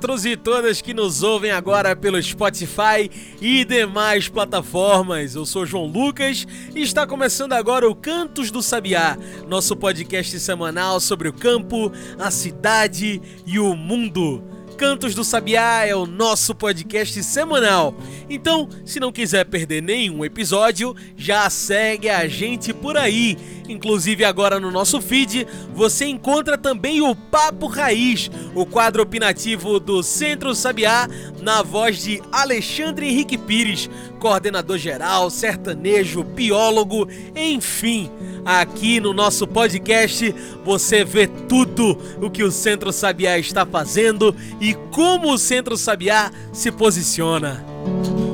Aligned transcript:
Todos 0.00 0.24
e 0.24 0.34
todas 0.34 0.80
que 0.80 0.94
nos 0.94 1.22
ouvem 1.22 1.50
agora 1.50 1.94
pelo 1.94 2.20
Spotify 2.22 3.10
e 3.38 3.66
demais 3.66 4.28
plataformas. 4.28 5.34
Eu 5.34 5.44
sou 5.44 5.66
João 5.66 5.84
Lucas 5.86 6.46
e 6.74 6.80
está 6.80 7.06
começando 7.06 7.52
agora 7.52 7.88
o 7.88 7.94
Cantos 7.94 8.50
do 8.50 8.62
Sabiá, 8.62 9.18
nosso 9.46 9.76
podcast 9.76 10.40
semanal 10.40 11.00
sobre 11.00 11.28
o 11.28 11.34
campo, 11.34 11.92
a 12.18 12.30
cidade 12.30 13.20
e 13.44 13.58
o 13.58 13.76
mundo. 13.76 14.42
Cantos 14.78 15.14
do 15.14 15.22
Sabiá 15.22 15.84
é 15.84 15.94
o 15.94 16.06
nosso 16.06 16.54
podcast 16.54 17.22
semanal. 17.22 17.94
Então, 18.30 18.66
se 18.86 18.98
não 18.98 19.12
quiser 19.12 19.44
perder 19.44 19.82
nenhum 19.82 20.24
episódio, 20.24 20.96
já 21.14 21.50
segue 21.50 22.08
a 22.08 22.26
gente 22.26 22.72
por 22.72 22.96
aí. 22.96 23.36
Inclusive 23.70 24.24
agora 24.24 24.58
no 24.58 24.68
nosso 24.68 25.00
feed, 25.00 25.46
você 25.72 26.04
encontra 26.04 26.58
também 26.58 27.00
o 27.00 27.14
Papo 27.14 27.68
Raiz, 27.68 28.28
o 28.52 28.66
quadro 28.66 29.00
opinativo 29.00 29.78
do 29.78 30.02
Centro 30.02 30.56
Sabiá, 30.56 31.08
na 31.40 31.62
voz 31.62 32.02
de 32.02 32.20
Alexandre 32.32 33.08
Henrique 33.08 33.38
Pires, 33.38 33.88
coordenador 34.18 34.76
geral, 34.76 35.30
sertanejo, 35.30 36.24
biólogo, 36.24 37.08
enfim. 37.36 38.10
Aqui 38.44 38.98
no 38.98 39.12
nosso 39.12 39.46
podcast 39.46 40.34
você 40.64 41.04
vê 41.04 41.28
tudo 41.28 41.96
o 42.20 42.28
que 42.28 42.42
o 42.42 42.50
Centro 42.50 42.92
Sabiá 42.92 43.38
está 43.38 43.64
fazendo 43.64 44.34
e 44.60 44.74
como 44.90 45.32
o 45.32 45.38
Centro 45.38 45.76
Sabiá 45.76 46.32
se 46.52 46.72
posiciona. 46.72 47.64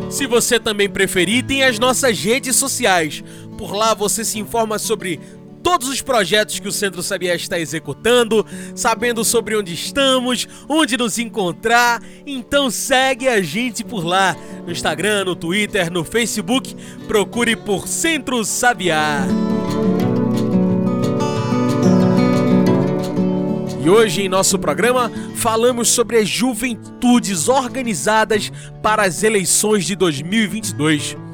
Se 0.08 0.26
você 0.26 0.58
também 0.58 0.88
preferir, 0.88 1.44
tem 1.44 1.64
as 1.64 1.78
nossas 1.78 2.18
redes 2.18 2.56
sociais. 2.56 3.24
Por 3.56 3.72
lá 3.74 3.94
você 3.94 4.24
se 4.24 4.38
informa 4.38 4.78
sobre 4.78 5.20
todos 5.66 5.88
os 5.88 6.00
projetos 6.00 6.60
que 6.60 6.68
o 6.68 6.72
Centro 6.72 7.02
Sabiá 7.02 7.34
está 7.34 7.58
executando, 7.58 8.46
sabendo 8.72 9.24
sobre 9.24 9.56
onde 9.56 9.74
estamos, 9.74 10.46
onde 10.68 10.96
nos 10.96 11.18
encontrar. 11.18 12.00
Então 12.24 12.70
segue 12.70 13.26
a 13.26 13.42
gente 13.42 13.82
por 13.82 14.04
lá, 14.04 14.36
no 14.64 14.70
Instagram, 14.70 15.24
no 15.24 15.34
Twitter, 15.34 15.90
no 15.90 16.04
Facebook. 16.04 16.72
Procure 17.08 17.56
por 17.56 17.88
Centro 17.88 18.44
Sabiá. 18.44 19.26
E 23.84 23.90
hoje 23.90 24.22
em 24.22 24.28
nosso 24.28 24.58
programa 24.58 25.10
falamos 25.34 25.88
sobre 25.88 26.18
as 26.18 26.28
juventudes 26.28 27.48
organizadas 27.48 28.52
para 28.80 29.02
as 29.02 29.24
eleições 29.24 29.84
de 29.84 29.96
2022. 29.96 31.25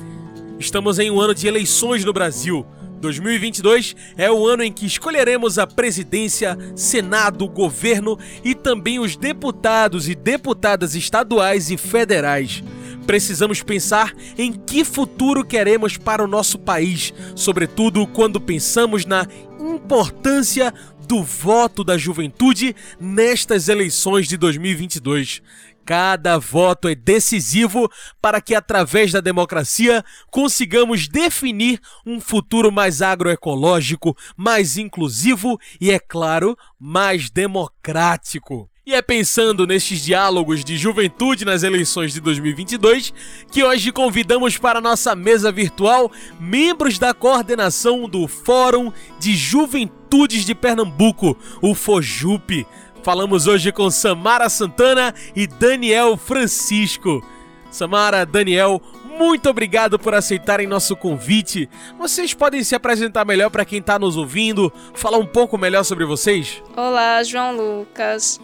Estamos 0.62 1.00
em 1.00 1.10
um 1.10 1.20
ano 1.20 1.34
de 1.34 1.48
eleições 1.48 2.04
no 2.04 2.12
Brasil. 2.12 2.64
2022 3.00 3.96
é 4.16 4.30
o 4.30 4.46
ano 4.46 4.62
em 4.62 4.72
que 4.72 4.86
escolheremos 4.86 5.58
a 5.58 5.66
presidência, 5.66 6.56
Senado, 6.76 7.48
governo 7.48 8.16
e 8.44 8.54
também 8.54 9.00
os 9.00 9.16
deputados 9.16 10.08
e 10.08 10.14
deputadas 10.14 10.94
estaduais 10.94 11.68
e 11.68 11.76
federais. 11.76 12.62
Precisamos 13.04 13.60
pensar 13.60 14.14
em 14.38 14.52
que 14.52 14.84
futuro 14.84 15.44
queremos 15.44 15.96
para 15.96 16.22
o 16.22 16.28
nosso 16.28 16.60
país, 16.60 17.12
sobretudo 17.34 18.06
quando 18.06 18.40
pensamos 18.40 19.04
na 19.04 19.26
importância 19.58 20.72
do 21.08 21.24
voto 21.24 21.82
da 21.82 21.98
juventude 21.98 22.76
nestas 23.00 23.68
eleições 23.68 24.28
de 24.28 24.36
2022. 24.36 25.42
Cada 25.84 26.38
voto 26.38 26.88
é 26.88 26.94
decisivo 26.94 27.90
para 28.20 28.40
que, 28.40 28.54
através 28.54 29.10
da 29.12 29.20
democracia, 29.20 30.04
consigamos 30.30 31.08
definir 31.08 31.80
um 32.06 32.20
futuro 32.20 32.70
mais 32.70 33.02
agroecológico, 33.02 34.16
mais 34.36 34.76
inclusivo 34.76 35.58
e, 35.80 35.90
é 35.90 35.98
claro, 35.98 36.56
mais 36.78 37.30
democrático. 37.30 38.70
E 38.84 38.94
é 38.94 39.00
pensando 39.00 39.64
nestes 39.64 40.02
diálogos 40.02 40.64
de 40.64 40.76
juventude 40.76 41.44
nas 41.44 41.62
eleições 41.62 42.12
de 42.12 42.20
2022 42.20 43.14
que 43.52 43.62
hoje 43.62 43.92
convidamos 43.92 44.58
para 44.58 44.80
nossa 44.80 45.14
mesa 45.14 45.52
virtual 45.52 46.10
membros 46.40 46.98
da 46.98 47.14
coordenação 47.14 48.08
do 48.08 48.26
Fórum 48.26 48.92
de 49.20 49.36
Juventudes 49.36 50.44
de 50.44 50.52
Pernambuco, 50.52 51.38
o 51.60 51.76
FOJUP. 51.76 52.66
Falamos 53.02 53.48
hoje 53.48 53.72
com 53.72 53.90
Samara 53.90 54.48
Santana 54.48 55.12
e 55.34 55.48
Daniel 55.48 56.16
Francisco. 56.16 57.20
Samara, 57.68 58.24
Daniel, 58.24 58.80
muito 59.18 59.50
obrigado 59.50 59.98
por 59.98 60.14
aceitarem 60.14 60.68
nosso 60.68 60.94
convite. 60.94 61.68
Vocês 61.98 62.32
podem 62.32 62.62
se 62.62 62.76
apresentar 62.76 63.24
melhor 63.24 63.50
para 63.50 63.64
quem 63.64 63.80
está 63.80 63.98
nos 63.98 64.16
ouvindo, 64.16 64.72
falar 64.94 65.18
um 65.18 65.26
pouco 65.26 65.58
melhor 65.58 65.82
sobre 65.82 66.04
vocês? 66.04 66.62
Olá, 66.76 67.20
João 67.24 67.56
Lucas. 67.56 68.40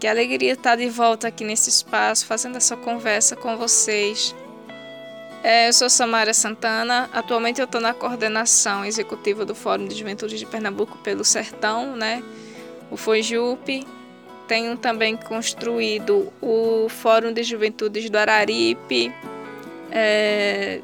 Que 0.00 0.08
alegria 0.08 0.54
estar 0.54 0.74
de 0.74 0.88
volta 0.88 1.28
aqui 1.28 1.44
nesse 1.44 1.70
espaço, 1.70 2.26
fazendo 2.26 2.56
essa 2.56 2.76
conversa 2.76 3.36
com 3.36 3.56
vocês. 3.56 4.34
É, 5.44 5.68
eu 5.68 5.72
sou 5.72 5.88
Samara 5.88 6.34
Santana, 6.34 7.08
atualmente 7.12 7.60
eu 7.60 7.66
estou 7.66 7.80
na 7.80 7.94
coordenação 7.94 8.84
executiva 8.84 9.44
do 9.44 9.54
Fórum 9.54 9.86
de 9.86 9.94
Juventude 9.94 10.36
de 10.36 10.46
Pernambuco 10.46 10.98
pelo 10.98 11.24
Sertão, 11.24 11.94
né? 11.94 12.24
O 12.94 12.96
FOJUP. 12.96 13.86
Tenho 14.46 14.76
também 14.76 15.16
construído 15.16 16.32
o 16.40 16.88
Fórum 16.88 17.32
de 17.32 17.42
Juventudes 17.42 18.08
do 18.08 18.16
Araripe. 18.16 19.12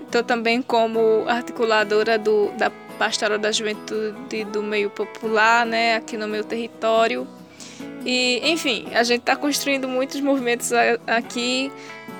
Estou 0.02 0.20
é, 0.20 0.24
também 0.24 0.60
como 0.60 1.24
articuladora 1.28 2.18
do, 2.18 2.50
da 2.56 2.70
Pastoral 2.98 3.38
da 3.38 3.50
Juventude 3.50 4.44
do 4.44 4.62
Meio 4.62 4.90
Popular, 4.90 5.64
né, 5.64 5.96
aqui 5.96 6.16
no 6.16 6.28
meu 6.28 6.44
território. 6.44 7.26
E, 8.04 8.40
enfim, 8.50 8.88
a 8.94 9.02
gente 9.02 9.20
está 9.20 9.36
construindo 9.36 9.88
muitos 9.88 10.20
movimentos 10.20 10.70
aqui, 11.06 11.72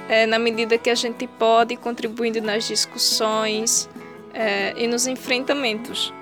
é, 0.08 0.24
na 0.26 0.38
medida 0.38 0.78
que 0.78 0.88
a 0.88 0.94
gente 0.94 1.26
pode, 1.26 1.76
contribuindo 1.76 2.40
nas 2.40 2.66
discussões 2.66 3.88
é, 4.32 4.74
e 4.76 4.86
nos 4.86 5.06
enfrentamentos. 5.06 6.12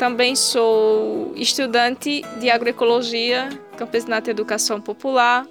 Também 0.00 0.34
sou 0.34 1.30
estudante 1.36 2.22
de 2.40 2.48
agroecologia, 2.48 3.50
campesinato 3.76 4.30
e 4.30 4.32
educação 4.32 4.80
popular. 4.80 5.46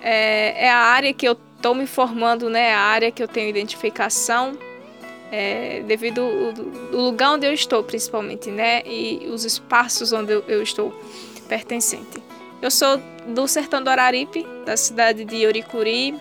É, 0.00 0.66
é 0.66 0.70
a 0.70 0.76
área 0.76 1.12
que 1.12 1.26
eu 1.26 1.36
estou 1.56 1.74
me 1.74 1.84
formando, 1.84 2.48
né? 2.48 2.68
É 2.68 2.74
a 2.74 2.78
área 2.78 3.10
que 3.10 3.20
eu 3.20 3.26
tenho 3.26 3.48
identificação, 3.48 4.56
é, 5.32 5.82
devido 5.88 6.20
ao 6.20 7.00
lugar 7.00 7.32
onde 7.32 7.48
eu 7.48 7.52
estou, 7.52 7.82
principalmente, 7.82 8.48
né? 8.48 8.84
E 8.86 9.28
os 9.28 9.44
espaços 9.44 10.12
onde 10.12 10.34
eu, 10.46 10.62
estou 10.62 10.96
pertencente. 11.48 12.22
Eu 12.62 12.70
sou 12.70 13.02
do 13.26 13.48
sertão 13.48 13.82
do 13.82 13.90
Araripe, 13.90 14.46
da 14.64 14.76
cidade 14.76 15.24
de 15.24 15.44
Oricuri, 15.44 16.14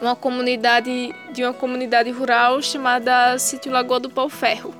uma 0.00 0.14
comunidade 0.14 1.12
de 1.32 1.42
uma 1.42 1.52
comunidade 1.52 2.12
rural 2.12 2.62
chamada 2.62 3.36
Sítio 3.40 3.72
Lagoa 3.72 3.98
do 3.98 4.08
Pau 4.08 4.28
Ferro. 4.28 4.77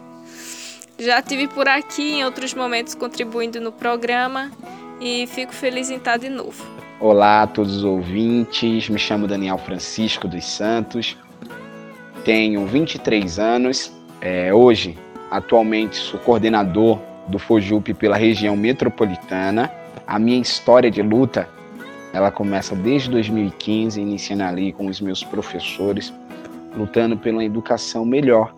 Já 1.00 1.22
tive 1.22 1.46
por 1.46 1.68
aqui 1.68 2.14
em 2.14 2.24
outros 2.24 2.52
momentos 2.52 2.92
contribuindo 2.92 3.60
no 3.60 3.70
programa 3.70 4.50
e 5.00 5.28
fico 5.28 5.52
feliz 5.52 5.90
em 5.90 5.96
estar 5.96 6.16
de 6.16 6.28
novo. 6.28 6.66
Olá 6.98 7.42
a 7.42 7.46
todos 7.46 7.76
os 7.76 7.84
ouvintes, 7.84 8.88
me 8.88 8.98
chamo 8.98 9.28
Daniel 9.28 9.58
Francisco 9.58 10.26
dos 10.26 10.44
Santos, 10.44 11.16
tenho 12.24 12.66
23 12.66 13.38
anos, 13.38 13.92
é, 14.20 14.52
hoje 14.52 14.98
atualmente 15.30 15.94
sou 15.94 16.18
coordenador 16.18 16.98
do 17.28 17.38
FOJUP 17.38 17.94
pela 17.94 18.16
região 18.16 18.56
metropolitana. 18.56 19.70
A 20.04 20.18
minha 20.18 20.40
história 20.40 20.90
de 20.90 21.00
luta, 21.00 21.48
ela 22.12 22.32
começa 22.32 22.74
desde 22.74 23.08
2015, 23.10 24.00
iniciando 24.00 24.42
ali 24.42 24.72
com 24.72 24.86
os 24.86 25.00
meus 25.00 25.22
professores, 25.22 26.12
lutando 26.76 27.16
pela 27.16 27.44
educação 27.44 28.04
melhor. 28.04 28.52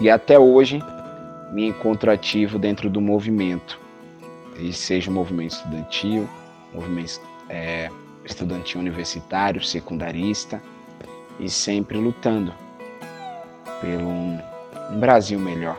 E 0.00 0.10
até 0.10 0.36
hoje 0.36 0.82
me 1.52 1.68
encontro 1.68 2.10
ativo 2.10 2.58
dentro 2.58 2.88
do 2.88 3.00
movimento, 3.00 3.78
e 4.58 4.72
seja 4.72 5.10
o 5.10 5.12
movimento 5.12 5.52
estudantil, 5.52 6.28
movimento 6.74 7.20
é, 7.48 7.90
estudantil 8.24 8.80
universitário, 8.80 9.62
secundarista, 9.62 10.62
e 11.38 11.48
sempre 11.50 11.98
lutando 11.98 12.54
pelo 13.80 14.08
um, 14.08 14.38
um 14.90 14.98
Brasil 14.98 15.38
melhor. 15.38 15.78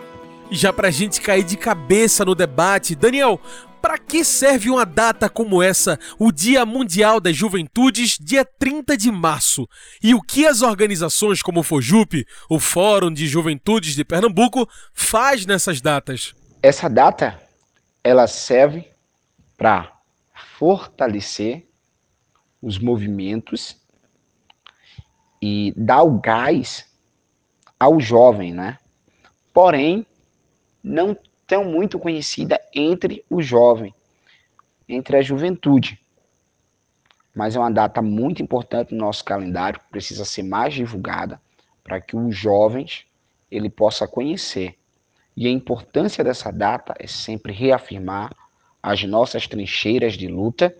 E 0.51 0.55
já 0.55 0.71
para 0.71 0.89
a 0.89 0.91
gente 0.91 1.21
cair 1.21 1.43
de 1.43 1.57
cabeça 1.57 2.23
no 2.23 2.35
debate, 2.35 2.95
Daniel, 2.95 3.39
para 3.83 3.97
que 3.97 4.23
serve 4.23 4.69
uma 4.69 4.85
data 4.85 5.29
como 5.29 5.61
essa, 5.61 5.99
o 6.17 6.31
Dia 6.31 6.65
Mundial 6.65 7.19
das 7.19 7.35
Juventudes, 7.35 8.17
dia 8.17 8.45
30 8.45 8.95
de 8.95 9.11
março? 9.11 9.67
E 10.01 10.15
o 10.15 10.21
que 10.21 10.47
as 10.47 10.61
organizações 10.61 11.41
como 11.41 11.59
o 11.59 11.63
FOJUP, 11.63 12.25
o 12.49 12.61
Fórum 12.61 13.11
de 13.11 13.27
Juventudes 13.27 13.93
de 13.93 14.05
Pernambuco, 14.05 14.69
faz 14.93 15.45
nessas 15.45 15.81
datas? 15.81 16.33
Essa 16.61 16.89
data, 16.89 17.37
ela 18.01 18.25
serve 18.25 18.89
para 19.57 19.91
fortalecer 20.57 21.67
os 22.61 22.79
movimentos 22.79 23.75
e 25.41 25.73
dar 25.75 26.03
o 26.03 26.21
gás 26.21 26.85
ao 27.77 27.99
jovem, 27.99 28.53
né? 28.53 28.77
Porém, 29.53 30.05
não 30.81 31.17
tão 31.47 31.65
muito 31.65 31.99
conhecida 31.99 32.59
entre 32.73 33.23
o 33.29 33.41
jovem, 33.41 33.93
entre 34.87 35.17
a 35.17 35.21
juventude. 35.21 35.99
Mas 37.35 37.55
é 37.55 37.59
uma 37.59 37.71
data 37.71 38.01
muito 38.01 38.41
importante 38.41 38.93
no 38.93 39.05
nosso 39.05 39.23
calendário, 39.25 39.79
precisa 39.89 40.23
ser 40.23 40.43
mais 40.43 40.73
divulgada 40.73 41.41
para 41.83 41.99
que 41.99 42.15
os 42.15 42.35
jovens 42.35 43.05
ele 43.51 43.69
possa 43.69 44.07
conhecer. 44.07 44.75
E 45.35 45.47
a 45.47 45.51
importância 45.51 46.23
dessa 46.23 46.51
data 46.51 46.93
é 46.99 47.07
sempre 47.07 47.51
reafirmar 47.51 48.35
as 48.81 49.03
nossas 49.03 49.47
trincheiras 49.47 50.13
de 50.13 50.27
luta 50.27 50.75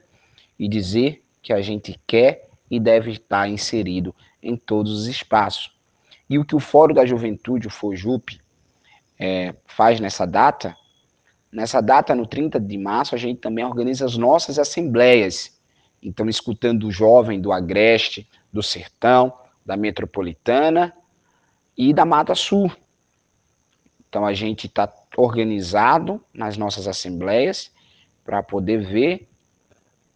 e 0.59 0.67
dizer 0.67 1.23
que 1.41 1.51
a 1.51 1.61
gente 1.61 1.99
quer 2.05 2.47
e 2.69 2.79
deve 2.79 3.11
estar 3.11 3.49
inserido 3.49 4.15
em 4.41 4.55
todos 4.55 4.91
os 4.91 5.07
espaços. 5.07 5.71
E 6.29 6.37
o 6.37 6.45
que 6.45 6.55
o 6.55 6.59
Fórum 6.59 6.93
da 6.93 7.05
Juventude, 7.05 7.67
o 7.67 7.71
FOJUP, 7.71 8.39
é, 9.25 9.55
faz 9.65 10.01
nessa 10.01 10.25
data, 10.27 10.75
nessa 11.49 11.79
data, 11.79 12.13
no 12.13 12.27
30 12.27 12.59
de 12.59 12.77
março, 12.77 13.15
a 13.15 13.17
gente 13.17 13.39
também 13.39 13.63
organiza 13.63 14.03
as 14.03 14.17
nossas 14.17 14.59
assembleias. 14.59 15.57
Então, 16.01 16.27
escutando 16.27 16.87
o 16.87 16.91
jovem 16.91 17.39
do 17.39 17.53
Agreste, 17.53 18.29
do 18.51 18.61
Sertão, 18.61 19.31
da 19.65 19.77
Metropolitana 19.77 20.93
e 21.77 21.93
da 21.93 22.03
Mata 22.03 22.35
Sul. 22.35 22.69
Então, 24.09 24.25
a 24.25 24.33
gente 24.33 24.67
está 24.67 24.91
organizado 25.15 26.21
nas 26.33 26.57
nossas 26.57 26.85
assembleias 26.85 27.71
para 28.25 28.43
poder 28.43 28.85
ver 28.85 29.29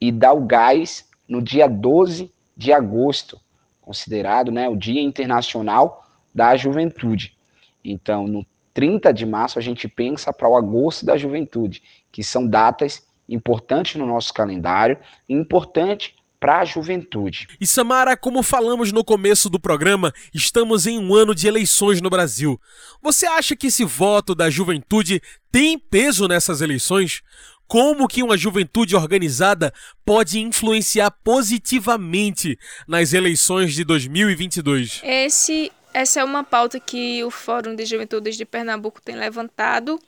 e 0.01 0.11
dar 0.11 0.33
o 0.33 0.45
gás 0.45 1.09
no 1.25 1.41
dia 1.41 1.69
12 1.69 2.29
de 2.57 2.73
agosto, 2.73 3.39
considerado 3.81 4.51
né, 4.51 4.67
o 4.67 4.75
Dia 4.75 5.01
Internacional 5.01 6.05
da 6.35 6.57
Juventude. 6.57 7.37
Então, 7.81 8.27
no 8.27 8.45
30 8.77 9.11
de 9.11 9.25
março, 9.25 9.57
a 9.57 9.61
gente 9.61 9.87
pensa 9.87 10.31
para 10.31 10.47
o 10.47 10.55
agosto 10.55 11.03
da 11.03 11.17
juventude, 11.17 11.81
que 12.11 12.23
são 12.23 12.47
datas 12.47 13.01
importantes 13.27 13.95
no 13.95 14.05
nosso 14.05 14.31
calendário, 14.31 14.99
importante 15.27 16.13
para 16.39 16.59
a 16.59 16.65
juventude. 16.65 17.47
E 17.59 17.65
Samara, 17.65 18.15
como 18.15 18.43
falamos 18.43 18.91
no 18.91 19.03
começo 19.03 19.49
do 19.49 19.59
programa, 19.59 20.13
estamos 20.31 20.85
em 20.85 20.99
um 20.99 21.15
ano 21.15 21.33
de 21.33 21.47
eleições 21.47 22.01
no 22.01 22.09
Brasil. 22.11 22.61
Você 23.01 23.25
acha 23.25 23.55
que 23.55 23.65
esse 23.65 23.83
voto 23.83 24.35
da 24.35 24.47
juventude 24.47 25.23
tem 25.51 25.79
peso 25.79 26.27
nessas 26.27 26.61
eleições? 26.61 27.23
Como 27.67 28.07
que 28.07 28.21
uma 28.21 28.37
juventude 28.37 28.95
organizada 28.95 29.73
pode 30.05 30.39
influenciar 30.39 31.09
positivamente 31.23 32.59
nas 32.87 33.11
eleições 33.11 33.73
de 33.73 33.83
2022? 33.83 35.01
Esse, 35.03 35.71
essa 35.97 36.19
é 36.19 36.23
uma 36.23 36.43
pauta 36.43 36.79
que 36.79 37.23
o 37.23 37.31
Fórum 37.31 37.75
de 37.75 37.83
Juventudes 37.83 38.37
de 38.37 38.45
Pernambuco 38.45 39.01
tem 39.01 39.15
levantado, 39.15 39.99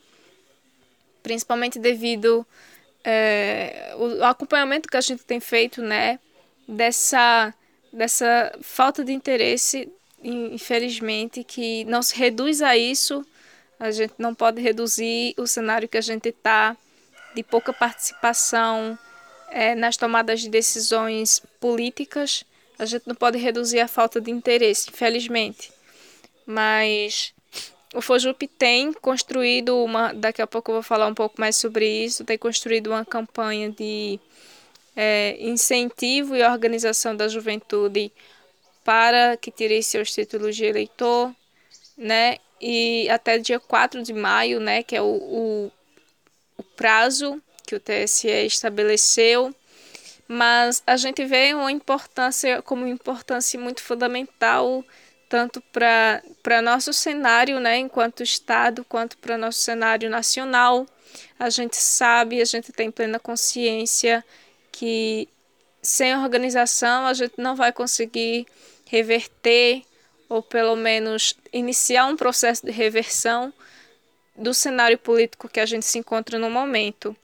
principalmente 1.23 1.79
devido 1.79 2.45
é, 3.03 3.95
o 3.97 4.23
acompanhamento 4.23 4.87
que 4.87 4.97
a 4.97 5.01
gente 5.01 5.23
tem 5.23 5.39
feito, 5.39 5.81
né, 5.81 6.19
dessa, 6.67 7.51
dessa 7.91 8.55
falta 8.61 9.03
de 9.03 9.11
interesse, 9.11 9.91
infelizmente, 10.23 11.43
que 11.43 11.83
não 11.85 12.03
se 12.03 12.15
reduz 12.15 12.61
a 12.61 12.77
isso. 12.77 13.25
A 13.79 13.89
gente 13.89 14.13
não 14.19 14.35
pode 14.35 14.61
reduzir 14.61 15.33
o 15.39 15.47
cenário 15.47 15.89
que 15.89 15.97
a 15.97 16.01
gente 16.01 16.29
está 16.29 16.77
de 17.33 17.41
pouca 17.41 17.73
participação 17.73 18.95
é, 19.49 19.73
nas 19.73 19.97
tomadas 19.97 20.41
de 20.41 20.49
decisões 20.49 21.41
políticas, 21.59 22.45
a 22.77 22.85
gente 22.85 23.07
não 23.07 23.15
pode 23.15 23.39
reduzir 23.39 23.79
a 23.81 23.87
falta 23.87 24.21
de 24.21 24.29
interesse, 24.29 24.89
infelizmente. 24.89 25.78
Mas 26.49 27.31
o 27.93 28.01
Fojup 28.01 28.47
tem 28.47 28.91
construído 28.93 29.77
uma. 29.83 30.13
Daqui 30.13 30.41
a 30.41 30.47
pouco 30.47 30.71
eu 30.71 30.75
vou 30.75 30.83
falar 30.83 31.05
um 31.07 31.13
pouco 31.13 31.39
mais 31.39 31.55
sobre 31.55 31.87
isso. 31.87 32.25
Tem 32.25 32.37
construído 32.37 32.87
uma 32.87 33.05
campanha 33.05 33.69
de 33.69 34.19
é, 34.95 35.37
incentivo 35.39 36.35
e 36.35 36.43
organização 36.43 37.15
da 37.15 37.27
juventude 37.27 38.11
para 38.83 39.37
que 39.37 39.51
tire 39.51 39.83
seus 39.83 40.11
títulos 40.11 40.55
de 40.55 40.65
eleitor, 40.65 41.31
né? 41.95 42.37
E 42.59 43.07
até 43.09 43.37
dia 43.37 43.59
4 43.59 44.01
de 44.01 44.13
maio, 44.13 44.59
né? 44.59 44.81
Que 44.81 44.95
é 44.95 45.01
o, 45.01 45.05
o 45.05 45.71
o 46.59 46.63
prazo 46.63 47.41
que 47.65 47.73
o 47.73 47.79
TSE 47.79 48.27
estabeleceu, 48.45 49.55
mas 50.27 50.83
a 50.85 50.97
gente 50.97 51.23
vê 51.25 51.53
uma 51.53 51.71
importância 51.71 52.61
como 52.61 52.85
importância 52.85 53.57
muito 53.57 53.81
fundamental 53.81 54.83
tanto 55.29 55.61
para 55.71 56.61
nosso 56.61 56.91
cenário, 56.91 57.59
né, 57.59 57.77
enquanto 57.77 58.23
Estado, 58.23 58.83
quanto 58.83 59.15
para 59.19 59.37
nosso 59.37 59.59
cenário 59.59 60.09
nacional. 60.09 60.87
A 61.37 61.49
gente 61.49 61.77
sabe, 61.77 62.41
a 62.41 62.45
gente 62.45 62.71
tem 62.71 62.89
plena 62.89 63.19
consciência 63.19 64.25
que 64.71 65.29
sem 65.81 66.15
organização 66.17 67.05
a 67.05 67.13
gente 67.13 67.35
não 67.37 67.55
vai 67.55 67.71
conseguir 67.71 68.47
reverter 68.85 69.83
ou 70.27 70.41
pelo 70.43 70.75
menos 70.75 71.35
iniciar 71.53 72.05
um 72.05 72.17
processo 72.17 72.65
de 72.65 72.71
reversão 72.71 73.53
do 74.35 74.53
cenário 74.53 74.97
político 74.97 75.49
que 75.49 75.59
a 75.59 75.65
gente 75.65 75.85
se 75.85 75.97
encontra 75.97 76.39
no 76.39 76.49
momento. 76.49 77.15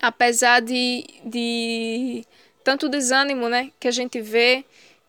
Apesar 0.00 0.60
de, 0.60 1.04
de 1.24 2.24
tanto 2.62 2.88
desânimo 2.88 3.48
né, 3.48 3.70
que 3.78 3.88
a 3.88 3.90
gente 3.90 4.20
vê, 4.20 4.64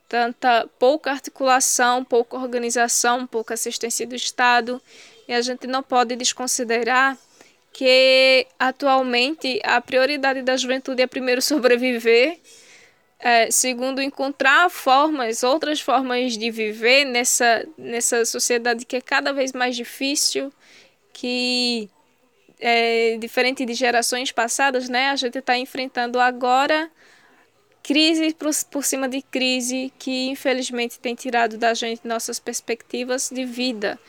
tanta 0.08 0.68
pouca 0.80 1.12
articulação, 1.12 2.04
pouca 2.04 2.38
organização, 2.38 3.26
pouca 3.26 3.54
assistência 3.54 4.06
do 4.06 4.16
Estado, 4.16 4.82
e 5.28 5.34
a 5.34 5.42
gente 5.42 5.68
não 5.68 5.82
pode 5.82 6.16
desconsiderar 6.16 7.18
que 7.74 8.48
atualmente 8.58 9.60
a 9.64 9.82
prioridade 9.82 10.42
da 10.42 10.56
juventude 10.56 11.02
é 11.02 11.08
primeiro 11.08 11.42
sobreviver 11.42 12.40
é, 13.20 13.50
segundo, 13.50 14.02
encontrar 14.02 14.70
formas, 14.70 15.42
outras 15.42 15.82
formas 15.82 16.38
de 16.38 16.52
viver 16.52 17.06
nessa, 17.06 17.66
nessa 17.78 18.24
sociedade 18.26 18.86
que 18.86 18.98
é 18.98 19.02
cada 19.02 19.34
vez 19.34 19.52
mais 19.52 19.76
difícil, 19.76 20.54
que 21.12 21.90
é 22.60 23.18
diferente 23.18 23.66
de 23.66 23.74
gerações 23.74 24.32
passadas, 24.32 24.88
né? 24.90 25.10
A 25.10 25.16
gente 25.16 25.40
está 25.40 25.58
enfrentando 25.58 26.20
agora 26.20 26.90
crise 27.86 28.34
por, 28.34 28.50
por 28.72 28.84
cima 28.84 29.08
de 29.08 29.22
crise 29.22 29.94
que 30.00 30.30
infelizmente 30.30 31.00
tem 31.00 31.14
tirado 31.14 31.56
da 31.56 31.72
gente 31.76 32.08
nossas 32.08 32.40
perspectivas 32.40 33.30
de 33.32 33.46
vida 33.46 34.00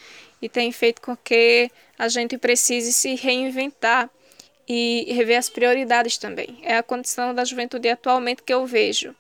e 0.40 0.48
tem 0.48 0.72
feito 0.72 1.02
com 1.02 1.14
que 1.14 1.70
a 1.98 2.08
gente 2.08 2.38
precise 2.38 2.90
se 2.90 3.14
reinventar 3.14 4.08
e 4.66 5.12
rever 5.12 5.38
as 5.38 5.50
prioridades 5.50 6.16
também. 6.16 6.58
É 6.62 6.78
a 6.78 6.82
condição 6.82 7.34
da 7.34 7.44
juventude 7.44 7.86
atualmente 7.90 8.42
que 8.42 8.52
eu 8.52 8.64
vejo. 8.64 9.14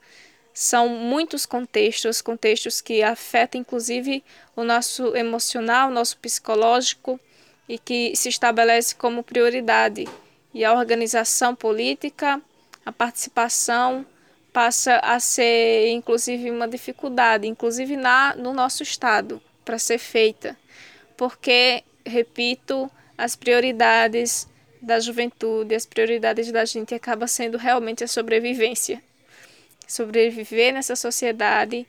São 0.54 0.88
muitos 0.88 1.44
contextos, 1.44 2.22
contextos 2.22 2.80
que 2.80 3.02
afetam 3.02 3.60
inclusive 3.60 4.24
o 4.56 4.64
nosso 4.64 5.14
emocional, 5.14 5.90
o 5.90 5.92
nosso 5.92 6.16
psicológico 6.16 7.20
e 7.68 7.78
que 7.78 8.16
se 8.16 8.30
estabelece 8.30 8.94
como 8.94 9.22
prioridade. 9.22 10.08
E 10.54 10.64
a 10.64 10.72
organização 10.72 11.54
política, 11.54 12.40
a 12.86 12.90
participação 12.90 14.06
passa 14.56 15.00
a 15.02 15.20
ser 15.20 15.90
inclusive 15.90 16.50
uma 16.50 16.66
dificuldade, 16.66 17.46
inclusive 17.46 17.94
na 17.94 18.34
no 18.36 18.54
nosso 18.54 18.82
estado, 18.82 19.38
para 19.62 19.78
ser 19.78 19.98
feita. 19.98 20.56
Porque, 21.14 21.84
repito, 22.06 22.90
as 23.18 23.36
prioridades 23.36 24.48
da 24.80 24.98
juventude, 24.98 25.74
as 25.74 25.84
prioridades 25.84 26.50
da 26.50 26.64
gente 26.64 26.94
acaba 26.94 27.26
sendo 27.26 27.58
realmente 27.58 28.02
a 28.02 28.08
sobrevivência. 28.08 29.02
Sobreviver 29.86 30.72
nessa 30.72 30.96
sociedade 30.96 31.86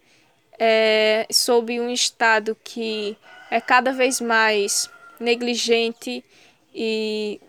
é, 0.59 1.25
sob 1.31 1.79
um 1.79 1.89
Estado 1.89 2.53
que 2.65 3.15
é 3.49 3.61
cada 3.61 3.93
vez 3.93 4.19
mais 4.19 4.89
negligente 5.21 6.21
e 6.75 7.39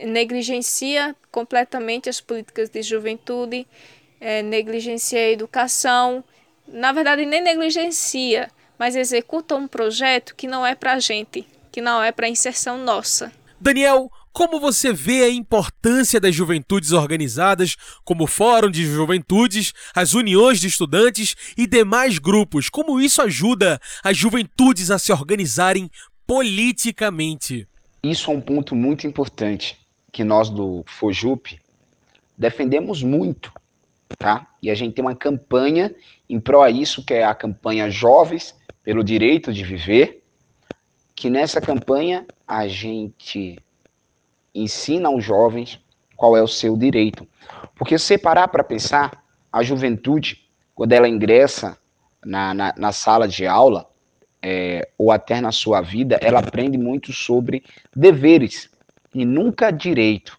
negligencia 0.00 1.16
completamente 1.32 2.08
as 2.08 2.20
políticas 2.20 2.70
de 2.70 2.82
juventude, 2.82 3.66
é, 4.20 4.42
negligencia 4.42 5.18
a 5.18 5.30
educação, 5.30 6.22
na 6.68 6.92
verdade 6.92 7.24
nem 7.24 7.42
negligencia, 7.42 8.50
mas 8.78 8.94
executa 8.94 9.56
um 9.56 9.66
projeto 9.66 10.34
que 10.34 10.46
não 10.46 10.64
é 10.64 10.74
para 10.74 10.94
a 10.94 11.00
gente, 11.00 11.46
que 11.72 11.80
não 11.80 12.02
é 12.02 12.12
para 12.12 12.26
a 12.26 12.30
inserção 12.30 12.78
nossa. 12.78 13.32
Daniel, 13.60 14.10
como 14.32 14.60
você 14.60 14.92
vê 14.92 15.24
a 15.24 15.28
importância 15.28 16.20
das 16.20 16.34
juventudes 16.34 16.92
organizadas, 16.92 17.76
como 18.04 18.24
o 18.24 18.28
Fórum 18.28 18.70
de 18.70 18.84
Juventudes, 18.84 19.72
as 19.94 20.14
uniões 20.14 20.60
de 20.60 20.68
estudantes 20.68 21.34
e 21.56 21.66
demais 21.66 22.18
grupos? 22.18 22.68
Como 22.68 23.00
isso 23.00 23.20
ajuda 23.20 23.80
as 24.04 24.16
juventudes 24.16 24.90
a 24.90 24.98
se 24.98 25.12
organizarem 25.12 25.90
politicamente? 26.26 27.66
Isso 28.02 28.30
é 28.30 28.34
um 28.34 28.40
ponto 28.40 28.74
muito 28.74 29.06
importante. 29.06 29.78
que 30.12 30.24
nós 30.24 30.50
do 30.50 30.84
Fojup 30.86 31.60
defendemos 32.36 33.00
muito, 33.00 33.52
tá? 34.18 34.46
E 34.62 34.70
a 34.70 34.74
gente 34.74 34.94
tem 34.94 35.04
uma 35.04 35.14
campanha 35.14 35.94
em 36.28 36.38
prol 36.40 36.62
a 36.62 36.70
isso, 36.70 37.04
que 37.04 37.14
é 37.14 37.24
a 37.24 37.34
campanha 37.34 37.90
Jovens 37.90 38.54
pelo 38.82 39.04
Direito 39.04 39.52
de 39.52 39.64
Viver, 39.64 40.22
que 41.14 41.28
nessa 41.28 41.60
campanha 41.60 42.26
a 42.46 42.66
gente 42.66 43.58
ensina 44.54 45.08
aos 45.08 45.24
jovens 45.24 45.78
qual 46.16 46.36
é 46.36 46.42
o 46.42 46.48
seu 46.48 46.76
direito. 46.76 47.26
Porque 47.76 47.98
se 47.98 48.18
parar 48.18 48.48
para 48.48 48.64
pensar, 48.64 49.22
a 49.52 49.62
juventude, 49.62 50.48
quando 50.74 50.92
ela 50.92 51.08
ingressa 51.08 51.76
na, 52.24 52.54
na, 52.54 52.74
na 52.76 52.92
sala 52.92 53.28
de 53.28 53.46
aula, 53.46 53.90
é, 54.42 54.88
ou 54.96 55.12
até 55.12 55.40
na 55.40 55.52
sua 55.52 55.80
vida, 55.80 56.18
ela 56.22 56.40
aprende 56.40 56.78
muito 56.78 57.12
sobre 57.12 57.62
deveres 57.94 58.70
e 59.14 59.24
nunca 59.24 59.70
direito. 59.70 60.38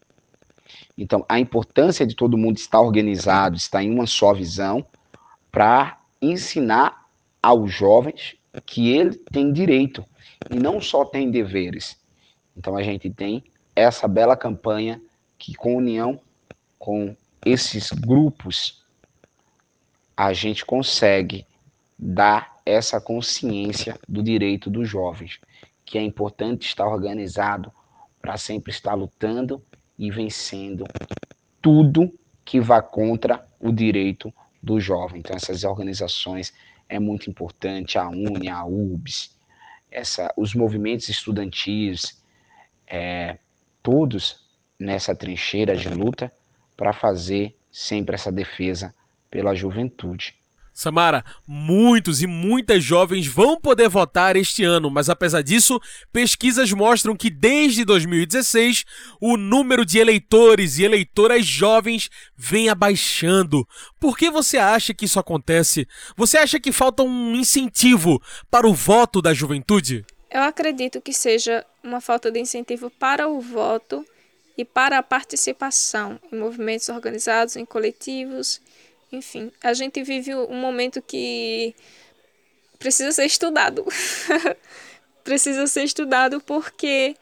Então, 1.01 1.25
a 1.27 1.39
importância 1.39 2.05
de 2.05 2.15
todo 2.15 2.37
mundo 2.37 2.57
estar 2.57 2.79
organizado, 2.79 3.57
estar 3.57 3.81
em 3.81 3.89
uma 3.89 4.05
só 4.05 4.35
visão, 4.35 4.85
para 5.51 5.99
ensinar 6.21 7.07
aos 7.41 7.73
jovens 7.73 8.35
que 8.67 8.91
ele 8.91 9.15
tem 9.15 9.51
direito 9.51 10.05
e 10.47 10.55
não 10.59 10.79
só 10.79 11.03
tem 11.03 11.31
deveres. 11.31 11.97
Então, 12.55 12.77
a 12.77 12.83
gente 12.83 13.09
tem 13.09 13.43
essa 13.75 14.07
bela 14.07 14.37
campanha 14.37 15.01
que, 15.39 15.55
com 15.55 15.75
união 15.75 16.21
com 16.77 17.15
esses 17.43 17.91
grupos, 17.91 18.85
a 20.15 20.33
gente 20.33 20.63
consegue 20.63 21.47
dar 21.97 22.57
essa 22.63 23.01
consciência 23.01 23.99
do 24.07 24.21
direito 24.21 24.69
dos 24.69 24.87
jovens, 24.87 25.39
que 25.83 25.97
é 25.97 26.03
importante 26.03 26.67
estar 26.67 26.85
organizado 26.85 27.71
para 28.21 28.37
sempre 28.37 28.71
estar 28.71 28.93
lutando 28.93 29.63
e 30.01 30.09
vencendo 30.09 30.83
tudo 31.61 32.11
que 32.43 32.59
vá 32.59 32.81
contra 32.81 33.47
o 33.59 33.71
direito 33.71 34.33
do 34.61 34.79
jovem. 34.79 35.19
Então, 35.19 35.35
essas 35.35 35.63
organizações 35.63 36.51
é 36.89 36.97
muito 36.97 37.29
importante, 37.29 37.99
a 37.99 38.09
UNE, 38.09 38.49
a 38.49 38.65
UBS, 38.65 39.37
essa, 39.91 40.33
os 40.35 40.55
movimentos 40.55 41.07
estudantis, 41.07 42.19
é, 42.87 43.37
todos 43.83 44.43
nessa 44.79 45.15
trincheira 45.15 45.75
de 45.75 45.87
luta 45.89 46.33
para 46.75 46.93
fazer 46.93 47.55
sempre 47.71 48.15
essa 48.15 48.31
defesa 48.31 48.95
pela 49.29 49.53
juventude. 49.53 50.35
Samara, 50.73 51.23
muitos 51.45 52.21
e 52.21 52.27
muitas 52.27 52.83
jovens 52.83 53.27
vão 53.27 53.59
poder 53.59 53.89
votar 53.89 54.35
este 54.35 54.63
ano, 54.63 54.89
mas 54.89 55.09
apesar 55.09 55.41
disso, 55.41 55.79
pesquisas 56.11 56.71
mostram 56.71 57.15
que 57.15 57.29
desde 57.29 57.83
2016 57.83 58.85
o 59.19 59.35
número 59.35 59.85
de 59.85 59.99
eleitores 59.99 60.77
e 60.77 60.83
eleitoras 60.83 61.45
jovens 61.45 62.09
vem 62.35 62.69
abaixando. 62.69 63.67
Por 63.99 64.17
que 64.17 64.29
você 64.29 64.57
acha 64.57 64.93
que 64.93 65.05
isso 65.05 65.19
acontece? 65.19 65.87
Você 66.15 66.37
acha 66.37 66.59
que 66.59 66.71
falta 66.71 67.03
um 67.03 67.35
incentivo 67.35 68.21
para 68.49 68.67
o 68.67 68.73
voto 68.73 69.21
da 69.21 69.33
juventude? 69.33 70.05
Eu 70.31 70.43
acredito 70.43 71.01
que 71.01 71.11
seja 71.11 71.65
uma 71.83 71.99
falta 71.99 72.31
de 72.31 72.39
incentivo 72.39 72.89
para 72.89 73.27
o 73.27 73.41
voto 73.41 74.05
e 74.57 74.63
para 74.63 74.97
a 74.97 75.03
participação 75.03 76.19
em 76.31 76.37
movimentos 76.37 76.87
organizados, 76.87 77.57
em 77.57 77.65
coletivos 77.65 78.61
enfim, 79.11 79.51
a 79.61 79.73
gente 79.73 80.01
vive 80.03 80.33
um 80.35 80.55
momento 80.55 81.01
que 81.01 81.75
precisa 82.79 83.11
ser 83.11 83.25
estudado. 83.25 83.85
precisa 85.23 85.67
ser 85.67 85.83
estudado 85.83 86.41
porque 86.41 87.15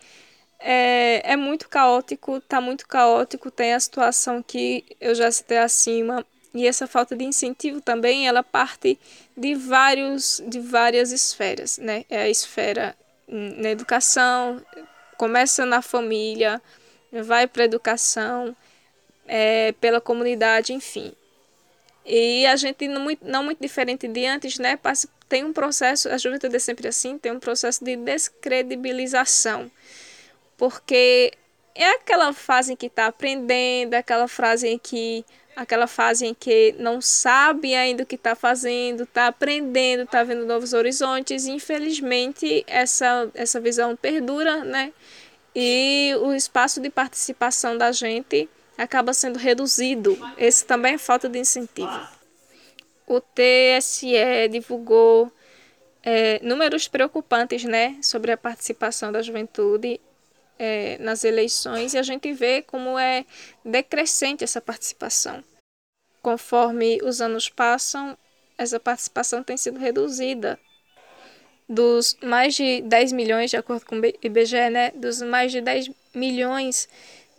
é, 0.59 1.33
é 1.33 1.35
muito 1.35 1.67
caótico, 1.67 2.39
tá 2.41 2.61
muito 2.61 2.87
caótico, 2.87 3.51
tem 3.51 3.73
a 3.73 3.79
situação 3.79 4.41
que 4.41 4.85
eu 4.99 5.15
já 5.15 5.31
citei 5.31 5.57
acima, 5.57 6.25
e 6.53 6.67
essa 6.67 6.87
falta 6.87 7.15
de 7.15 7.23
incentivo 7.23 7.79
também, 7.79 8.27
ela 8.27 8.43
parte 8.43 8.99
de 9.37 9.53
vários 9.55 10.41
de 10.47 10.59
várias 10.59 11.11
esferas, 11.11 11.77
né? 11.77 12.05
É 12.09 12.21
a 12.23 12.29
esfera 12.29 12.95
na 13.27 13.69
educação, 13.69 14.61
começa 15.17 15.65
na 15.65 15.81
família, 15.81 16.61
vai 17.11 17.47
para 17.47 17.63
a 17.63 17.65
educação, 17.65 18.55
é, 19.27 19.73
pela 19.73 20.01
comunidade, 20.01 20.73
enfim. 20.73 21.13
E 22.05 22.45
a 22.47 22.55
gente, 22.55 22.87
não 22.87 23.01
muito, 23.01 23.25
não 23.25 23.43
muito 23.43 23.61
diferente 23.61 24.07
de 24.07 24.25
antes, 24.25 24.57
né, 24.57 24.75
passa, 24.75 25.07
tem 25.27 25.43
um 25.43 25.53
processo, 25.53 26.09
a 26.09 26.17
juventude 26.17 26.55
é 26.55 26.59
sempre 26.59 26.87
assim, 26.87 27.17
tem 27.17 27.31
um 27.31 27.39
processo 27.39 27.83
de 27.83 27.95
descredibilização. 27.95 29.69
Porque 30.57 31.31
é 31.75 31.91
aquela 31.91 32.33
fase 32.33 32.73
em 32.73 32.75
que 32.75 32.87
está 32.87 33.05
aprendendo, 33.05 33.93
aquela 33.93 34.27
fase 34.27 34.67
em 34.67 34.77
que 34.77 35.23
aquela 35.55 35.87
fase 35.87 36.25
em 36.25 36.33
que 36.33 36.73
não 36.79 37.01
sabe 37.01 37.75
ainda 37.75 38.03
o 38.03 38.05
que 38.05 38.15
está 38.15 38.33
fazendo, 38.33 39.03
está 39.03 39.27
aprendendo, 39.27 40.03
está 40.03 40.23
vendo 40.23 40.45
novos 40.45 40.71
horizontes, 40.71 41.47
infelizmente 41.47 42.63
essa, 42.65 43.29
essa 43.33 43.59
visão 43.59 43.93
perdura, 43.95 44.63
né? 44.63 44.93
E 45.53 46.13
o 46.21 46.33
espaço 46.33 46.79
de 46.79 46.89
participação 46.89 47.77
da 47.77 47.91
gente 47.91 48.47
acaba 48.79 49.13
sendo 49.13 49.37
reduzido. 49.37 50.17
Esse 50.37 50.65
também 50.65 50.93
é 50.93 50.97
falta 50.97 51.27
de 51.27 51.37
incentivo. 51.37 51.99
O 53.05 53.19
TSE 53.19 54.07
divulgou 54.49 55.31
é, 56.01 56.39
números 56.41 56.87
preocupantes 56.87 57.63
né, 57.63 57.97
sobre 58.01 58.31
a 58.31 58.37
participação 58.37 59.11
da 59.11 59.21
juventude 59.21 59.99
é, 60.57 60.97
nas 60.99 61.23
eleições 61.23 61.93
e 61.93 61.97
a 61.97 62.03
gente 62.03 62.31
vê 62.31 62.61
como 62.61 62.97
é 62.97 63.25
decrescente 63.65 64.43
essa 64.43 64.61
participação. 64.61 65.43
Conforme 66.21 66.99
os 67.03 67.19
anos 67.21 67.49
passam, 67.49 68.17
essa 68.57 68.79
participação 68.79 69.43
tem 69.43 69.57
sido 69.57 69.79
reduzida. 69.79 70.59
Dos 71.67 72.17
mais 72.21 72.55
de 72.55 72.81
10 72.81 73.11
milhões, 73.11 73.51
de 73.51 73.57
acordo 73.57 73.85
com 73.85 73.99
o 73.99 74.05
IBGE, 74.05 74.69
né, 74.69 74.91
dos 74.91 75.21
mais 75.21 75.51
de 75.51 75.61
10 75.61 75.91
milhões 76.13 76.89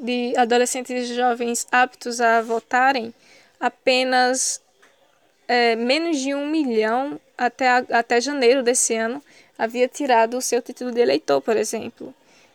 de 0.00 0.34
adolescentes 0.36 1.10
e 1.10 1.14
jovens 1.14 1.66
aptos 1.70 2.20
a 2.20 2.40
votarem, 2.40 3.14
apenas 3.58 4.60
é, 5.46 5.76
menos 5.76 6.18
de 6.18 6.34
um 6.34 6.46
milhão 6.46 7.20
até, 7.36 7.68
até 7.68 8.20
janeiro 8.20 8.62
desse 8.62 8.94
ano 8.94 9.22
havia 9.58 9.86
tirado 9.86 10.38
o 10.38 10.40
seu 10.40 10.62
título 10.62 10.90
de 10.90 11.00
eleitor, 11.00 11.40
por 11.42 11.56
exemplo. 11.56 12.14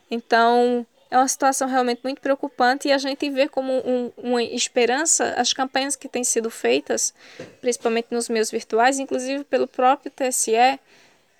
Então, 0.09 0.85
é 1.11 1.17
uma 1.17 1.27
situação 1.27 1.67
realmente 1.67 2.01
muito 2.03 2.19
preocupante 2.19 2.87
e 2.87 2.91
a 2.91 2.97
gente 2.97 3.29
vê 3.29 3.47
como 3.47 3.71
um, 3.71 4.11
uma 4.17 4.41
esperança 4.41 5.35
as 5.37 5.53
campanhas 5.53 5.95
que 5.95 6.09
têm 6.09 6.23
sido 6.23 6.49
feitas, 6.49 7.13
principalmente 7.61 8.07
nos 8.09 8.27
meios 8.27 8.49
virtuais, 8.49 8.97
inclusive 8.97 9.43
pelo 9.43 9.67
próprio 9.67 10.11
TSE, 10.11 10.79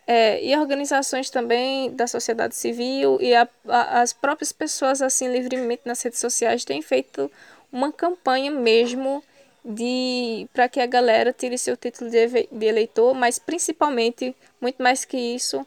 é, 0.08 0.44
e 0.44 0.56
organizações 0.56 1.30
também 1.30 1.92
da 1.92 2.06
sociedade 2.08 2.56
civil 2.56 3.18
e 3.20 3.34
a, 3.34 3.48
a, 3.68 4.02
as 4.02 4.14
próprias 4.14 4.52
pessoas 4.52 5.02
assim 5.02 5.28
livremente 5.32 5.82
nas 5.86 6.02
redes 6.02 6.20
sociais 6.20 6.64
têm 6.64 6.82
feito 6.82 7.32
uma 7.72 7.92
campanha 7.92 8.52
mesmo 8.52 9.24
de 9.66 10.48
para 10.54 10.70
que 10.70 10.80
a 10.80 10.86
galera 10.86 11.34
tire 11.34 11.58
seu 11.58 11.76
título 11.76 12.12
de, 12.12 12.48
de, 12.52 12.66
eleitor, 12.66 13.16
mas 13.16 13.40
principalmente 13.40 14.36
muito 14.62 14.82
mais 14.82 15.04
que 15.04 15.18
isso 15.18 15.66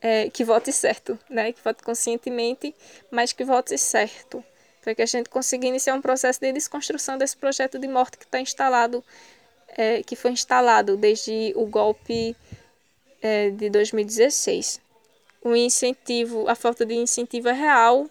é, 0.00 0.28
que 0.30 0.42
vote 0.42 0.72
certo, 0.72 1.16
né? 1.30 1.52
Que 1.52 1.62
vote 1.62 1.82
conscientemente, 1.82 2.74
mas 3.10 3.32
que 3.32 3.44
vote 3.44 3.78
certo, 3.78 4.44
para 4.82 4.94
que 4.96 5.02
a 5.02 5.06
gente 5.06 5.30
consiga 5.30 5.66
iniciar 5.66 5.94
um 5.94 6.02
processo 6.02 6.40
de 6.40 6.52
desconstrução 6.52 7.16
desse 7.16 7.36
projeto 7.36 7.78
de 7.78 7.86
morte 7.86 8.18
que 8.18 8.24
está 8.24 8.40
instalado, 8.40 9.02
é, 9.76 10.02
que 10.02 10.16
foi 10.16 10.32
instalado 10.32 10.96
desde 10.96 11.52
o 11.54 11.66
golpe 11.66 12.36
é, 13.26 13.50
de 13.50 13.68
2016. 13.68 14.80
O 15.42 15.54
incentivo, 15.54 16.48
a 16.48 16.54
falta 16.54 16.86
de 16.86 16.94
incentivo 16.94 17.48
é 17.48 17.52
real, 17.52 18.08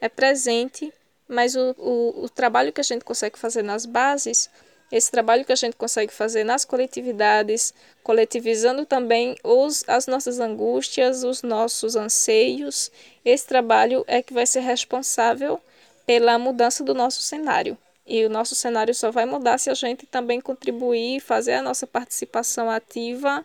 é 0.00 0.08
presente, 0.08 0.92
mas 1.28 1.54
o, 1.54 1.74
o, 1.78 2.24
o 2.24 2.28
trabalho 2.28 2.72
que 2.72 2.80
a 2.80 2.84
gente 2.84 3.04
consegue 3.04 3.38
fazer 3.38 3.62
nas 3.62 3.86
bases, 3.86 4.50
esse 4.90 5.10
trabalho 5.10 5.44
que 5.44 5.52
a 5.52 5.56
gente 5.56 5.76
consegue 5.76 6.12
fazer 6.12 6.44
nas 6.44 6.64
coletividades, 6.64 7.74
coletivizando 8.02 8.84
também 8.84 9.36
os, 9.42 9.84
as 9.88 10.06
nossas 10.06 10.38
angústias, 10.38 11.24
os 11.24 11.42
nossos 11.42 11.96
anseios, 11.96 12.90
esse 13.24 13.46
trabalho 13.46 14.04
é 14.06 14.22
que 14.22 14.32
vai 14.32 14.46
ser 14.46 14.60
responsável 14.60 15.60
pela 16.04 16.38
mudança 16.38 16.84
do 16.84 16.94
nosso 16.94 17.20
cenário. 17.22 17.76
E 18.06 18.24
o 18.24 18.30
nosso 18.30 18.54
cenário 18.54 18.94
só 18.94 19.10
vai 19.10 19.26
mudar 19.26 19.58
se 19.58 19.68
a 19.68 19.74
gente 19.74 20.06
também 20.06 20.40
contribuir, 20.40 21.18
fazer 21.20 21.54
a 21.54 21.62
nossa 21.62 21.84
participação 21.84 22.70
ativa 22.70 23.44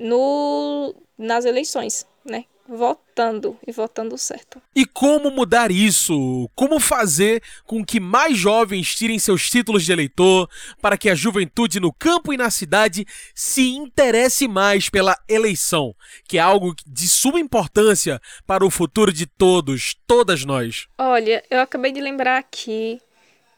no, 0.00 0.94
nas 1.18 1.44
eleições, 1.44 2.06
né? 2.24 2.44
votando 2.70 3.58
e 3.66 3.72
votando 3.72 4.16
certo. 4.16 4.62
E 4.74 4.86
como 4.86 5.30
mudar 5.30 5.72
isso? 5.72 6.48
Como 6.54 6.78
fazer 6.78 7.42
com 7.66 7.84
que 7.84 7.98
mais 7.98 8.38
jovens 8.38 8.94
tirem 8.94 9.18
seus 9.18 9.50
títulos 9.50 9.84
de 9.84 9.92
eleitor 9.92 10.48
para 10.80 10.96
que 10.96 11.10
a 11.10 11.14
juventude 11.14 11.80
no 11.80 11.92
campo 11.92 12.32
e 12.32 12.36
na 12.36 12.48
cidade 12.48 13.04
se 13.34 13.70
interesse 13.70 14.46
mais 14.46 14.88
pela 14.88 15.18
eleição, 15.28 15.94
que 16.28 16.38
é 16.38 16.40
algo 16.40 16.74
de 16.86 17.08
suma 17.08 17.40
importância 17.40 18.20
para 18.46 18.64
o 18.64 18.70
futuro 18.70 19.12
de 19.12 19.26
todos, 19.26 19.96
todas 20.06 20.44
nós? 20.44 20.86
Olha, 20.96 21.42
eu 21.50 21.60
acabei 21.60 21.90
de 21.90 22.00
lembrar 22.00 22.38
aqui 22.38 23.00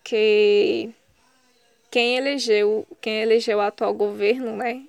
que 0.02 0.90
quem 1.90 2.16
elegeu, 2.16 2.86
quem 3.00 3.20
elegeu 3.20 3.58
o 3.58 3.60
atual 3.60 3.92
governo, 3.92 4.56
né? 4.56 4.82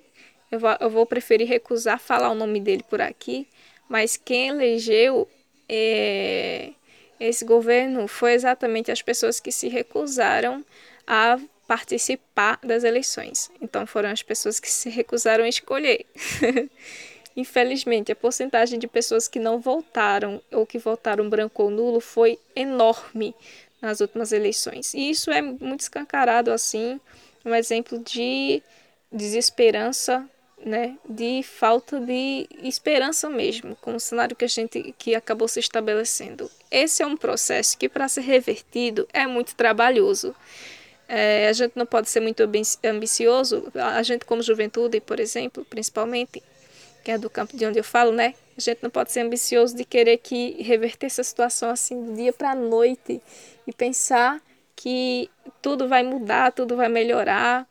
Eu 0.54 0.60
vou, 0.60 0.76
eu 0.78 0.88
vou 0.88 1.04
preferir 1.04 1.48
recusar 1.48 1.98
falar 1.98 2.30
o 2.30 2.34
nome 2.34 2.60
dele 2.60 2.84
por 2.88 3.00
aqui, 3.00 3.48
mas 3.88 4.16
quem 4.16 4.50
elegeu 4.50 5.28
é, 5.68 6.70
esse 7.18 7.44
governo 7.44 8.06
foi 8.06 8.34
exatamente 8.34 8.92
as 8.92 9.02
pessoas 9.02 9.40
que 9.40 9.50
se 9.50 9.66
recusaram 9.68 10.64
a 11.04 11.40
participar 11.66 12.60
das 12.62 12.84
eleições. 12.84 13.50
Então 13.60 13.84
foram 13.84 14.10
as 14.10 14.22
pessoas 14.22 14.60
que 14.60 14.70
se 14.70 14.88
recusaram 14.88 15.42
a 15.42 15.48
escolher. 15.48 16.06
Infelizmente, 17.36 18.12
a 18.12 18.16
porcentagem 18.16 18.78
de 18.78 18.86
pessoas 18.86 19.26
que 19.26 19.40
não 19.40 19.58
votaram 19.58 20.40
ou 20.52 20.64
que 20.64 20.78
votaram 20.78 21.28
branco 21.28 21.64
ou 21.64 21.70
nulo 21.70 21.98
foi 21.98 22.38
enorme 22.54 23.34
nas 23.82 23.98
últimas 23.98 24.30
eleições. 24.30 24.94
E 24.94 25.10
isso 25.10 25.32
é 25.32 25.42
muito 25.42 25.80
escancarado 25.80 26.52
assim, 26.52 27.00
um 27.44 27.52
exemplo 27.52 27.98
de 27.98 28.62
desesperança 29.10 30.30
né, 30.64 30.96
de 31.08 31.42
falta 31.42 32.00
de 32.00 32.48
esperança 32.62 33.28
mesmo, 33.28 33.76
com 33.76 33.94
o 33.94 34.00
cenário 34.00 34.34
que 34.34 34.44
a 34.44 34.48
gente 34.48 34.94
que 34.98 35.14
acabou 35.14 35.46
se 35.46 35.60
estabelecendo. 35.60 36.50
Esse 36.70 37.02
é 37.02 37.06
um 37.06 37.16
processo 37.16 37.76
que 37.76 37.88
para 37.88 38.08
ser 38.08 38.22
revertido 38.22 39.06
é 39.12 39.26
muito 39.26 39.54
trabalhoso. 39.54 40.34
É, 41.06 41.48
a 41.48 41.52
gente 41.52 41.72
não 41.76 41.84
pode 41.84 42.08
ser 42.08 42.20
muito 42.20 42.42
ambicioso. 42.82 43.70
A 43.74 44.02
gente 44.02 44.24
como 44.24 44.42
juventude, 44.42 45.00
por 45.00 45.20
exemplo, 45.20 45.64
principalmente, 45.68 46.42
que 47.04 47.10
é 47.10 47.18
do 47.18 47.28
campo 47.28 47.56
de 47.56 47.66
onde 47.66 47.78
eu 47.78 47.84
falo, 47.84 48.10
né? 48.10 48.34
A 48.56 48.60
gente 48.60 48.82
não 48.82 48.90
pode 48.90 49.12
ser 49.12 49.20
ambicioso 49.20 49.76
de 49.76 49.84
querer 49.84 50.16
que 50.18 50.62
reverter 50.62 51.06
essa 51.06 51.22
situação 51.22 51.68
assim 51.70 52.02
do 52.02 52.14
dia 52.14 52.32
para 52.32 52.52
a 52.52 52.54
noite 52.54 53.20
e 53.66 53.72
pensar 53.72 54.40
que 54.74 55.28
tudo 55.60 55.88
vai 55.88 56.02
mudar, 56.02 56.52
tudo 56.52 56.74
vai 56.74 56.88
melhorar. 56.88 57.66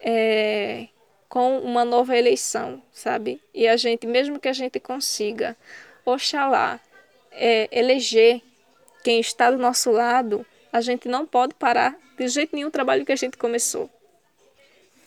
É, 0.00 0.88
com 1.30 1.60
uma 1.60 1.84
nova 1.84 2.18
eleição, 2.18 2.82
sabe? 2.92 3.40
E 3.54 3.68
a 3.68 3.76
gente, 3.76 4.04
mesmo 4.04 4.40
que 4.40 4.48
a 4.48 4.52
gente 4.52 4.80
consiga, 4.80 5.56
oxalá, 6.04 6.80
é, 7.30 7.68
eleger 7.70 8.42
quem 9.04 9.20
está 9.20 9.48
do 9.48 9.56
nosso 9.56 9.92
lado, 9.92 10.44
a 10.72 10.80
gente 10.80 11.08
não 11.08 11.24
pode 11.24 11.54
parar 11.54 11.96
de 12.18 12.26
jeito 12.26 12.54
nenhum 12.54 12.66
o 12.66 12.70
trabalho 12.70 13.06
que 13.06 13.12
a 13.12 13.16
gente 13.16 13.38
começou. 13.38 13.88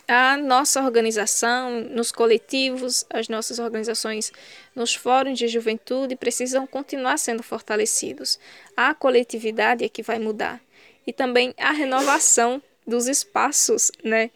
A 0.07 0.37
nossa 0.37 0.81
organização, 0.81 1.81
nos 1.81 2.09
coletivos, 2.09 3.05
as 3.09 3.27
nossas 3.27 3.59
organizações 3.59 4.31
nos 4.73 4.95
fóruns 4.95 5.37
de 5.37 5.49
juventude 5.49 6.15
precisam 6.15 6.65
continuar 6.65 7.17
sendo 7.17 7.43
fortalecidos. 7.43 8.39
A 8.77 8.93
coletividade 8.93 9.83
é 9.83 9.89
que 9.89 10.01
vai 10.01 10.19
mudar. 10.19 10.61
E 11.05 11.11
também 11.11 11.53
a 11.57 11.71
renovação 11.71 12.61
dos 12.87 13.07
espaços, 13.07 13.91
né? 14.03 14.31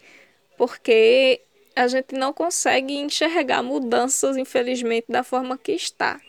Porque 0.56 1.42
a 1.78 1.86
gente 1.86 2.14
não 2.16 2.32
consegue 2.32 2.96
enxergar 2.96 3.62
mudanças, 3.62 4.36
infelizmente, 4.36 5.06
da 5.08 5.22
forma 5.22 5.56
que 5.56 5.70
está. 5.70 6.20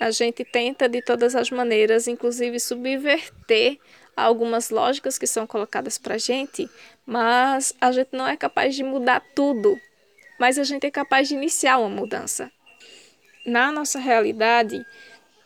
A 0.00 0.10
gente 0.10 0.44
tenta 0.44 0.88
de 0.88 1.00
todas 1.00 1.36
as 1.36 1.48
maneiras, 1.48 2.08
inclusive 2.08 2.58
subverter 2.58 3.78
algumas 4.16 4.68
lógicas 4.70 5.16
que 5.16 5.28
são 5.28 5.46
colocadas 5.46 5.96
para 5.96 6.16
a 6.16 6.18
gente, 6.18 6.68
mas 7.06 7.72
a 7.80 7.92
gente 7.92 8.08
não 8.12 8.26
é 8.26 8.36
capaz 8.36 8.74
de 8.74 8.82
mudar 8.82 9.22
tudo. 9.32 9.78
Mas 10.40 10.58
a 10.58 10.64
gente 10.64 10.86
é 10.86 10.90
capaz 10.90 11.28
de 11.28 11.34
iniciar 11.34 11.78
uma 11.78 11.88
mudança. 11.88 12.50
Na 13.46 13.70
nossa 13.70 13.98
realidade, 14.00 14.84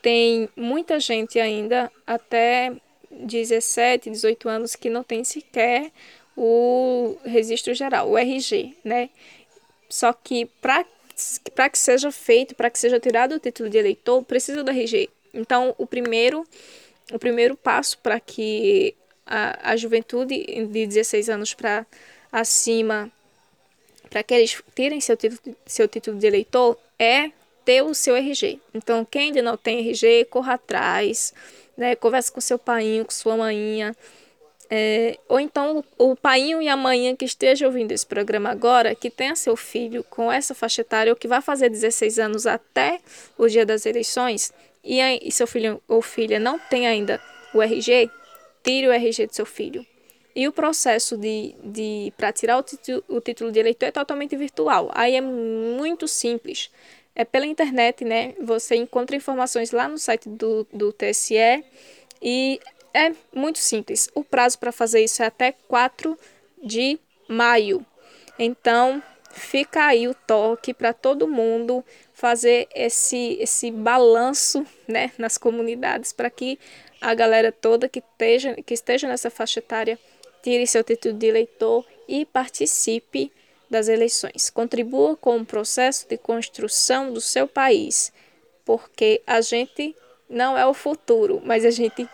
tem 0.01 0.49
muita 0.55 0.99
gente 0.99 1.39
ainda 1.39 1.91
até 2.07 2.73
17, 3.11 4.09
18 4.09 4.49
anos 4.49 4.75
que 4.75 4.89
não 4.89 5.03
tem 5.03 5.23
sequer 5.23 5.91
o 6.35 7.17
registro 7.23 7.73
geral, 7.73 8.09
o 8.09 8.17
RG, 8.17 8.75
né? 8.83 9.09
Só 9.89 10.11
que 10.11 10.45
para 10.61 11.69
que 11.69 11.77
seja 11.77 12.11
feito, 12.11 12.55
para 12.55 12.69
que 12.69 12.77
seja 12.77 12.99
tirado 12.99 13.35
o 13.35 13.39
título 13.39 13.69
de 13.69 13.77
eleitor, 13.77 14.23
precisa 14.23 14.63
do 14.63 14.71
RG. 14.71 15.09
Então, 15.33 15.73
o 15.77 15.85
primeiro 15.85 16.45
o 17.13 17.19
primeiro 17.19 17.55
passo 17.55 17.97
para 17.99 18.19
que 18.19 18.95
a, 19.25 19.71
a 19.71 19.75
juventude 19.75 20.43
de 20.67 20.87
16 20.87 21.29
anos 21.29 21.53
para 21.53 21.85
acima, 22.31 23.11
para 24.09 24.23
que 24.23 24.33
eles 24.33 24.61
tirem 24.75 24.99
seu 24.99 25.15
título, 25.15 25.55
seu 25.65 25.87
título 25.87 26.17
de 26.17 26.27
eleitor, 26.27 26.77
é 26.97 27.31
ter 27.63 27.81
o 27.81 27.93
seu 27.93 28.15
RG. 28.15 28.59
Então, 28.73 29.05
quem 29.05 29.27
ainda 29.27 29.41
não 29.41 29.57
tem 29.57 29.79
RG, 29.79 30.25
corra 30.25 30.53
atrás, 30.53 31.33
né? 31.77 31.95
converse 31.95 32.31
com 32.31 32.41
seu 32.41 32.59
pai, 32.59 33.01
com 33.03 33.11
sua 33.11 33.37
mainha, 33.37 33.95
é, 34.69 35.17
ou 35.27 35.39
então 35.39 35.83
o 35.97 36.15
pai 36.15 36.41
e 36.41 36.67
a 36.67 36.77
mãe 36.77 37.15
que 37.15 37.25
esteja 37.25 37.65
ouvindo 37.65 37.91
esse 37.91 38.05
programa 38.05 38.49
agora, 38.49 38.95
que 38.95 39.09
tenha 39.09 39.35
seu 39.35 39.55
filho 39.55 40.03
com 40.03 40.31
essa 40.31 40.53
faixa 40.55 40.81
etária 40.81 41.11
ou 41.11 41.15
que 41.15 41.27
vai 41.27 41.41
fazer 41.41 41.69
16 41.69 42.19
anos 42.19 42.47
até 42.47 42.99
o 43.37 43.47
dia 43.47 43.65
das 43.65 43.85
eleições 43.85 44.51
e, 44.83 44.99
e 45.01 45.31
seu 45.31 45.47
filho 45.47 45.81
ou 45.87 46.01
filha 46.01 46.39
não 46.39 46.59
tem 46.59 46.87
ainda 46.87 47.19
o 47.53 47.61
RG, 47.61 48.09
tire 48.63 48.87
o 48.87 48.91
RG 48.91 49.27
do 49.27 49.35
seu 49.35 49.45
filho. 49.45 49.85
E 50.35 50.47
o 50.47 50.51
processo 50.51 51.17
de, 51.17 51.55
de 51.63 52.13
para 52.17 52.31
tirar 52.33 52.59
o, 52.59 52.65
o 53.07 53.21
título 53.21 53.51
de 53.51 53.59
eleitor 53.59 53.85
é 53.85 53.91
totalmente 53.91 54.35
virtual. 54.35 54.91
Aí 54.93 55.15
é 55.15 55.21
muito 55.21 56.07
simples. 56.09 56.69
É 57.15 57.23
pela 57.23 57.45
internet, 57.45 58.03
né? 58.03 58.33
Você 58.41 58.75
encontra 58.75 59.15
informações 59.15 59.71
lá 59.71 59.87
no 59.87 59.97
site 59.97 60.27
do, 60.27 60.67
do 60.73 60.91
TSE 60.91 61.63
e 62.21 62.59
é 62.95 63.13
muito 63.33 63.59
simples. 63.59 64.09
O 64.15 64.23
prazo 64.23 64.57
para 64.57 64.71
fazer 64.71 65.03
isso 65.03 65.21
é 65.21 65.25
até 65.25 65.51
4 65.67 66.17
de 66.63 66.97
maio. 67.27 67.85
Então, 68.39 69.03
fica 69.33 69.87
aí 69.87 70.07
o 70.07 70.13
toque 70.13 70.73
para 70.73 70.93
todo 70.93 71.27
mundo 71.27 71.83
fazer 72.13 72.69
esse, 72.73 73.37
esse 73.41 73.69
balanço 73.69 74.65
né, 74.87 75.11
nas 75.17 75.37
comunidades 75.37 76.13
para 76.13 76.29
que 76.29 76.57
a 77.01 77.13
galera 77.13 77.51
toda 77.51 77.89
que 77.89 77.99
esteja, 77.99 78.55
que 78.65 78.73
esteja 78.73 79.09
nessa 79.09 79.29
faixa 79.29 79.59
etária 79.59 79.99
tire 80.41 80.65
seu 80.65 80.83
título 80.83 81.15
de 81.15 81.27
eleitor 81.27 81.85
e 82.07 82.25
participe 82.25 83.29
das 83.69 83.89
eleições. 83.89 84.49
Contribua 84.49 85.17
com 85.17 85.37
o 85.37 85.45
processo 85.45 86.07
de 86.07 86.17
construção 86.17 87.11
do 87.11 87.19
seu 87.19 87.45
país, 87.45 88.13
porque 88.63 89.21
a 89.27 89.41
gente 89.41 89.93
não 90.29 90.57
é 90.57 90.65
o 90.65 90.73
futuro, 90.73 91.41
mas 91.43 91.65
a 91.65 91.71
gente 91.71 92.07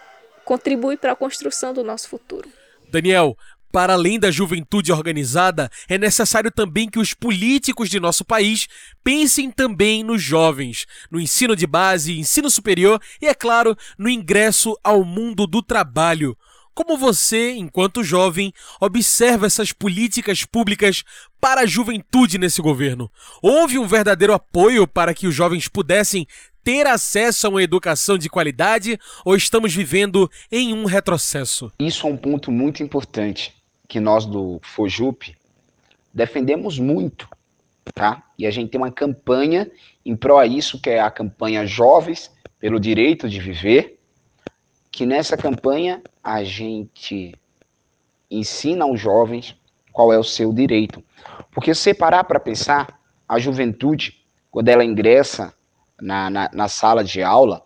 contribui 0.52 0.98
para 0.98 1.14
a 1.14 1.16
construção 1.16 1.74
do 1.74 1.82
nosso 1.82 2.10
futuro. 2.10 2.50
Daniel, 2.92 3.38
para 3.72 3.94
além 3.94 4.20
da 4.20 4.30
juventude 4.30 4.92
organizada, 4.92 5.72
é 5.88 5.98
necessário 5.98 6.52
também 6.52 6.90
que 6.90 7.00
os 7.00 7.14
políticos 7.14 7.90
de 7.90 8.02
nosso 8.02 8.26
país 8.26 8.68
pensem 9.02 9.50
também 9.50 10.04
nos 10.04 10.22
jovens, 10.22 10.86
no 11.10 11.22
ensino 11.22 11.56
de 11.56 11.66
base, 11.66 12.20
ensino 12.20 12.50
superior 12.50 13.02
e, 13.22 13.28
é 13.28 13.34
claro, 13.34 13.78
no 13.98 14.10
ingresso 14.10 14.78
ao 14.84 15.06
mundo 15.06 15.48
do 15.48 15.62
trabalho. 15.62 16.38
Como 16.74 16.98
você, 16.98 17.52
enquanto 17.52 18.04
jovem, 18.04 18.52
observa 18.80 19.46
essas 19.46 19.72
políticas 19.72 20.44
públicas 20.44 21.04
para 21.40 21.62
a 21.62 21.66
juventude 21.66 22.38
nesse 22.38 22.62
governo? 22.62 23.10
Houve 23.42 23.78
um 23.78 23.88
verdadeiro 23.88 24.34
apoio 24.34 24.88
para 24.88 25.14
que 25.14 25.28
os 25.28 25.36
jovens 25.36 25.68
pudessem 25.68 26.26
ter 26.63 26.88
acesso 26.88 27.47
a 27.47 27.50
uma 27.50 27.63
educação 27.63 28.17
de 28.17 28.30
qualidade 28.30 29.00
ou 29.26 29.36
estamos 29.36 29.74
vivendo 29.74 30.30
em 30.52 30.74
um 30.74 30.86
retrocesso? 30.86 31.71
Isso 31.80 32.08
é 32.08 32.10
um 32.10 32.17
ponto 32.17 32.52
muito 32.52 32.84
importante 32.84 33.54
que 33.88 34.00
nós 34.00 34.26
do 34.26 34.60
Fojup 34.63 35.36
defendemos 36.13 36.80
muito, 36.80 37.28
tá? 37.93 38.24
E 38.38 38.45
a 38.45 38.52
gente 38.52 38.71
tem 38.71 38.80
uma 38.80 38.91
campanha 38.91 39.69
em 40.06 40.15
prol 40.15 40.39
a 40.39 40.45
isso, 40.45 40.80
que 40.80 40.89
é 40.89 41.00
a 41.00 41.12
campanha 41.12 41.65
Jovens 41.65 42.32
pelo 42.60 42.80
Direito 42.80 43.28
de 43.28 43.39
Viver, 43.39 44.00
que 44.91 45.06
nessa 45.06 45.38
campanha 45.38 46.02
a 46.24 46.43
gente 46.43 47.34
ensina 48.30 48.86
aos 48.86 49.00
jovens 49.00 49.56
qual 49.91 50.13
é 50.13 50.17
o 50.17 50.24
seu 50.24 50.54
direito. 50.54 51.04
Porque 51.52 51.74
se 51.74 51.93
parar 51.93 52.24
para 52.24 52.39
pensar, 52.39 53.00
a 53.28 53.39
juventude, 53.39 54.26
quando 54.50 54.69
ela 54.69 54.84
ingressa 54.84 55.54
na, 56.02 56.30
na, 56.30 56.50
na 56.54 56.68
sala 56.68 57.04
de 57.04 57.22
aula, 57.22 57.66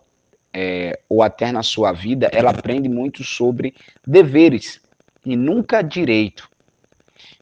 é, 0.52 1.00
ou 1.08 1.22
até 1.22 1.50
na 1.50 1.62
sua 1.62 1.92
vida, 1.92 2.30
ela 2.32 2.50
aprende 2.50 2.88
muito 2.88 3.24
sobre 3.24 3.74
deveres 4.06 4.80
e 5.24 5.36
nunca 5.36 5.82
direito. 5.82 6.48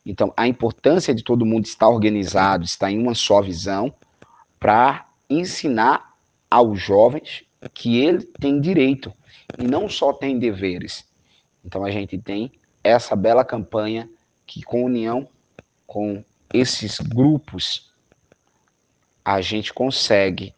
Então, 0.06 0.32
a 0.36 0.46
importância 0.46 1.14
de 1.14 1.22
todo 1.22 1.46
mundo 1.46 1.64
estar 1.64 1.88
organizado, 1.88 2.64
estar 2.64 2.90
em 2.90 2.98
uma 2.98 3.14
só 3.14 3.40
visão, 3.40 3.92
para 4.58 5.06
ensinar 5.28 6.14
aos 6.50 6.80
jovens 6.80 7.44
que 7.72 7.98
ele 7.98 8.22
tem 8.40 8.60
direito 8.60 9.12
e 9.58 9.64
não 9.64 9.88
só 9.88 10.12
tem 10.12 10.38
deveres. 10.38 11.04
Então 11.64 11.84
a 11.84 11.90
gente 11.90 12.18
tem 12.18 12.52
essa 12.82 13.16
bela 13.16 13.44
campanha 13.44 14.08
que 14.46 14.62
com 14.62 14.84
união 14.84 15.28
com 15.86 16.24
esses 16.52 16.98
grupos 17.00 17.92
a 19.24 19.40
gente 19.40 19.72
consegue 19.72 20.54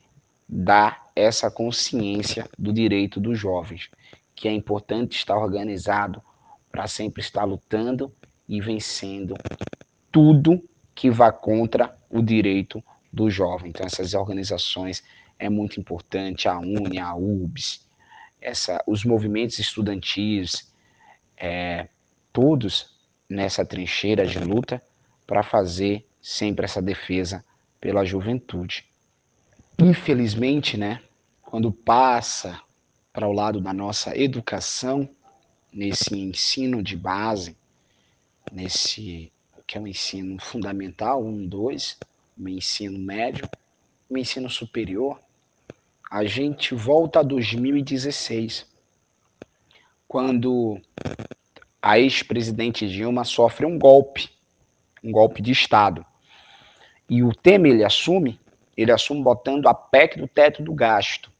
dar 0.49 1.07
essa 1.15 1.51
consciência 1.51 2.49
do 2.59 2.73
direito 2.73 3.19
dos 3.21 3.39
jovens, 3.39 3.91
que 4.35 4.49
é 4.49 4.53
importante 4.53 5.17
estar 5.17 5.37
organizado 5.37 6.23
para 6.71 6.87
sempre 6.87 7.21
estar 7.23 7.45
lutando 7.45 8.13
e 8.49 8.61
vencendo 8.61 9.35
tudo 10.13 10.63
que 10.95 11.11
vá 11.11 11.33
contra 11.33 11.97
o 12.09 12.23
direito 12.23 12.83
do 13.13 13.31
jovem. 13.31 13.71
Então 13.71 13.87
essas 13.87 14.15
organizações 14.15 15.03
é 15.39 15.49
muito 15.49 15.81
importante, 15.81 16.49
a 16.49 16.59
UNE, 16.59 16.99
a 16.99 17.15
UBS, 17.15 17.87
essa, 18.41 18.83
os 18.87 19.05
movimentos 19.05 19.59
estudantis, 19.59 20.73
é, 21.37 21.89
todos 22.33 22.95
nessa 23.29 23.65
trincheira 23.65 24.27
de 24.27 24.39
luta 24.39 24.83
para 25.27 25.43
fazer 25.43 26.07
sempre 26.21 26.65
essa 26.65 26.81
defesa 26.81 27.45
pela 27.81 28.05
juventude. 28.05 28.87
Infelizmente, 29.79 30.77
né, 30.77 31.03
quando 31.43 31.71
passa 31.71 32.61
para 33.13 33.29
o 33.29 33.33
lado 33.33 33.61
da 33.61 33.73
nossa 33.73 34.17
educação, 34.17 35.09
nesse 35.73 36.19
ensino 36.19 36.83
de 36.83 36.97
base, 36.97 37.57
nesse 38.51 39.31
que 39.67 39.77
é 39.77 39.81
um 39.81 39.87
ensino 39.87 40.41
fundamental, 40.41 41.25
um, 41.25 41.47
dois, 41.47 41.99
um 42.39 42.49
ensino 42.49 42.99
médio, 42.99 43.49
um 44.09 44.17
ensino 44.17 44.49
superior, 44.49 45.21
a 46.09 46.25
gente 46.25 46.73
volta 46.75 47.19
a 47.19 47.23
2016, 47.23 48.65
quando 50.07 50.81
a 51.83 51.99
ex-presidente 51.99 52.89
Dilma 52.89 53.25
sofre 53.25 53.67
um 53.67 53.77
golpe, 53.77 54.31
um 55.03 55.11
golpe 55.11 55.43
de 55.43 55.51
Estado. 55.51 56.07
E 57.11 57.23
o 57.25 57.35
Temer 57.35 57.73
ele 57.73 57.85
assume, 57.85 58.39
ele 58.77 58.93
assume 58.93 59.23
botando 59.23 59.67
a 59.67 59.75
PEC 59.75 60.19
do 60.19 60.29
teto 60.29 60.63
do 60.63 60.75
gasto, 60.75 61.31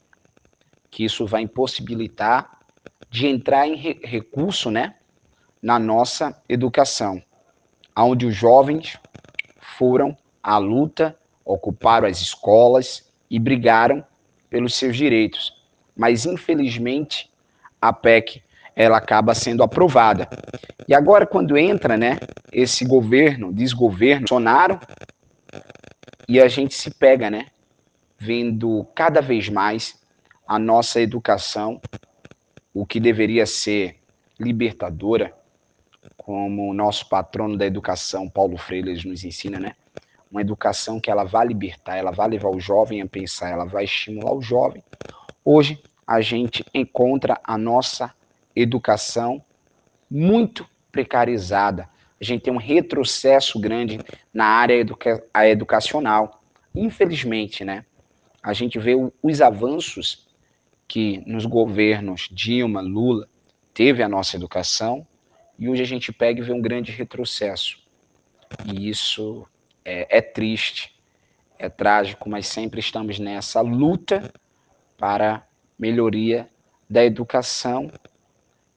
que 0.89 1.05
isso 1.05 1.25
vai 1.25 1.41
impossibilitar 1.41 2.57
de 3.09 3.27
entrar 3.27 3.67
em 3.67 3.75
re 3.75 3.99
recurso, 4.03 4.71
né, 4.71 4.95
na 5.61 5.79
nossa 5.79 6.41
educação, 6.47 7.21
onde 7.95 8.25
os 8.25 8.35
jovens 8.35 8.97
foram 9.77 10.17
à 10.41 10.57
luta, 10.57 11.17
ocuparam 11.45 12.07
as 12.07 12.19
escolas 12.21 13.11
e 13.29 13.39
brigaram 13.39 14.03
pelos 14.49 14.75
seus 14.75 14.95
direitos. 14.95 15.53
Mas, 15.95 16.25
infelizmente, 16.25 17.29
a 17.81 17.91
PEC 17.91 18.41
ela 18.75 18.97
acaba 18.97 19.33
sendo 19.33 19.63
aprovada. 19.63 20.29
E 20.87 20.93
agora, 20.93 21.25
quando 21.25 21.57
entra 21.57 21.97
né, 21.97 22.19
esse 22.51 22.85
governo, 22.85 23.51
desgoverno, 23.51 24.21
Bolsonaro, 24.21 24.79
e 26.27 26.39
a 26.41 26.47
gente 26.47 26.73
se 26.73 26.91
pega, 26.91 27.29
né, 27.29 27.47
vendo 28.17 28.85
cada 28.95 29.21
vez 29.21 29.49
mais 29.49 29.99
a 30.47 30.59
nossa 30.59 30.99
educação, 31.01 31.81
o 32.73 32.85
que 32.85 32.99
deveria 32.99 33.45
ser 33.45 33.97
libertadora, 34.39 35.33
como 36.15 36.69
o 36.69 36.73
nosso 36.73 37.07
patrono 37.09 37.57
da 37.57 37.65
educação, 37.65 38.29
Paulo 38.29 38.57
Freire, 38.57 38.93
nos 39.07 39.23
ensina, 39.23 39.59
né? 39.59 39.75
uma 40.31 40.41
educação 40.41 40.99
que 40.99 41.09
ela 41.09 41.23
vai 41.23 41.47
libertar, 41.47 41.95
ela 41.95 42.11
vai 42.11 42.27
levar 42.27 42.49
o 42.49 42.59
jovem 42.59 43.01
a 43.01 43.07
pensar, 43.07 43.49
ela 43.49 43.65
vai 43.65 43.85
estimular 43.85 44.33
o 44.33 44.41
jovem. 44.41 44.83
Hoje 45.43 45.81
a 46.05 46.21
gente 46.21 46.65
encontra 46.73 47.39
a 47.43 47.57
nossa 47.57 48.13
educação 48.55 49.41
muito 50.09 50.67
precarizada. 50.91 51.89
A 52.19 52.23
gente 52.23 52.41
tem 52.41 52.53
um 52.53 52.57
retrocesso 52.57 53.59
grande 53.59 53.99
na 54.33 54.45
área 54.45 54.73
educa 54.73 55.23
educacional. 55.45 56.41
Infelizmente, 56.73 57.63
né? 57.63 57.85
A 58.41 58.53
gente 58.53 58.79
vê 58.79 58.93
os 59.21 59.41
avanços 59.41 60.27
que 60.87 61.21
nos 61.25 61.45
governos 61.45 62.29
Dilma, 62.31 62.81
Lula, 62.81 63.27
teve 63.73 64.01
a 64.01 64.09
nossa 64.09 64.35
educação, 64.35 65.05
e 65.59 65.67
hoje 65.67 65.81
a 65.81 65.85
gente 65.85 66.11
pega 66.11 66.39
e 66.39 66.43
vê 66.43 66.53
um 66.53 66.61
grande 66.61 66.91
retrocesso. 66.91 67.77
E 68.65 68.89
isso 68.89 69.45
é, 69.83 70.17
é 70.17 70.21
triste, 70.21 70.95
é 71.59 71.67
trágico, 71.67 72.29
mas 72.29 72.47
sempre 72.47 72.79
estamos 72.79 73.19
nessa 73.19 73.61
luta 73.61 74.31
para 74.97 75.45
melhoria 75.77 76.49
da 76.89 77.03
educação 77.03 77.91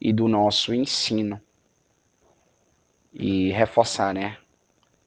e 0.00 0.12
do 0.12 0.26
nosso 0.26 0.74
ensino. 0.74 1.40
E 3.12 3.50
reforçar, 3.50 4.14
né, 4.14 4.36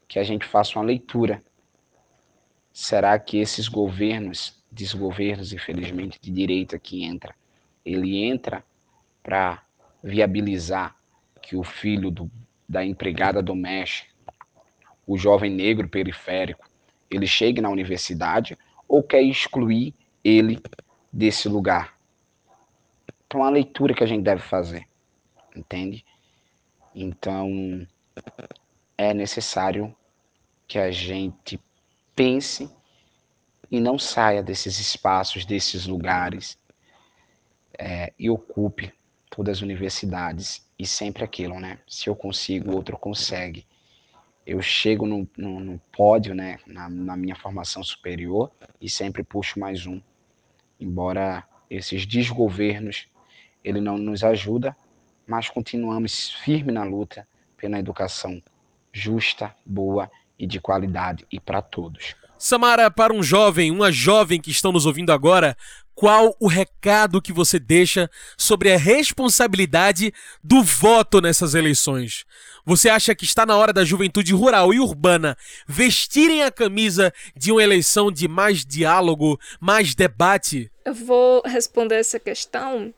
que 0.07 0.19
a 0.19 0.23
gente 0.23 0.45
faça 0.45 0.77
uma 0.77 0.85
leitura. 0.85 1.41
Será 2.71 3.17
que 3.17 3.37
esses 3.37 3.67
governos, 3.67 4.61
desgovernos, 4.71 5.53
infelizmente, 5.53 6.19
de 6.21 6.31
direita 6.31 6.77
que 6.77 7.03
entra, 7.03 7.35
ele 7.85 8.23
entra 8.23 8.63
para 9.21 9.63
viabilizar 10.03 10.95
que 11.41 11.55
o 11.55 11.63
filho 11.63 12.09
do, 12.09 12.29
da 12.67 12.83
empregada 12.83 13.41
doméstica 13.41 14.13
o 15.05 15.17
jovem 15.17 15.51
negro 15.51 15.87
periférico 15.87 16.69
ele 17.09 17.27
chegue 17.27 17.61
na 17.61 17.69
universidade 17.69 18.57
ou 18.87 19.03
quer 19.03 19.21
excluir 19.21 19.93
ele 20.23 20.59
desse 21.11 21.47
lugar. 21.47 21.95
Então, 23.27 23.43
a 23.43 23.49
leitura 23.49 23.93
que 23.93 24.03
a 24.03 24.07
gente 24.07 24.23
deve 24.23 24.41
fazer, 24.41 24.87
entende? 25.55 26.03
Então, 26.95 27.85
é 28.97 29.13
necessário 29.13 29.95
que 30.67 30.77
a 30.79 30.91
gente 30.91 31.59
pense 32.15 32.69
e 33.69 33.79
não 33.79 33.97
saia 33.97 34.43
desses 34.43 34.79
espaços, 34.79 35.45
desses 35.45 35.85
lugares 35.85 36.57
é, 37.77 38.13
e 38.17 38.29
ocupe 38.29 38.93
todas 39.29 39.57
as 39.57 39.61
universidades. 39.61 40.67
E 40.77 40.85
sempre 40.85 41.23
aquilo, 41.23 41.59
né? 41.59 41.79
Se 41.87 42.09
eu 42.09 42.15
consigo, 42.15 42.75
outro 42.75 42.97
consegue 42.97 43.65
eu 44.45 44.61
chego 44.61 45.05
no, 45.05 45.27
no, 45.37 45.59
no 45.59 45.79
pódio, 45.91 46.35
né, 46.35 46.59
na, 46.67 46.89
na, 46.89 47.15
minha 47.15 47.35
formação 47.35 47.83
superior 47.83 48.51
e 48.79 48.89
sempre 48.89 49.23
puxo 49.23 49.59
mais 49.59 49.85
um. 49.85 50.01
Embora 50.79 51.43
esses 51.69 52.05
desgovernos 52.05 53.07
ele 53.63 53.79
não 53.79 53.97
nos 53.97 54.23
ajuda, 54.23 54.75
mas 55.25 55.49
continuamos 55.49 56.31
firme 56.31 56.71
na 56.71 56.83
luta 56.83 57.25
pela 57.63 57.79
educação 57.79 58.43
justa, 58.91 59.55
boa 59.65 60.11
e 60.37 60.45
de 60.45 60.59
qualidade 60.59 61.25
e 61.31 61.39
para 61.39 61.61
todos. 61.61 62.13
Samara, 62.37 62.91
para 62.91 63.13
um 63.13 63.23
jovem, 63.23 63.71
uma 63.71 63.89
jovem 63.89 64.41
que 64.41 64.51
estão 64.51 64.73
nos 64.73 64.85
ouvindo 64.85 65.13
agora, 65.13 65.55
qual 65.95 66.35
o 66.41 66.47
recado 66.47 67.21
que 67.21 67.31
você 67.31 67.57
deixa 67.57 68.09
sobre 68.37 68.73
a 68.73 68.77
responsabilidade 68.77 70.13
do 70.43 70.61
voto 70.61 71.21
nessas 71.21 71.55
eleições? 71.55 72.25
Você 72.65 72.89
acha 72.89 73.15
que 73.15 73.23
está 73.23 73.45
na 73.45 73.55
hora 73.55 73.71
da 73.71 73.85
juventude 73.85 74.33
rural 74.33 74.73
e 74.73 74.79
urbana 74.81 75.37
vestirem 75.65 76.43
a 76.43 76.51
camisa 76.51 77.13
de 77.33 77.49
uma 77.49 77.63
eleição 77.63 78.11
de 78.11 78.27
mais 78.27 78.65
diálogo, 78.65 79.39
mais 79.57 79.95
debate? 79.95 80.69
Eu 80.83 80.93
vou 80.93 81.41
responder 81.45 81.95
essa 81.95 82.19
questão 82.19 82.93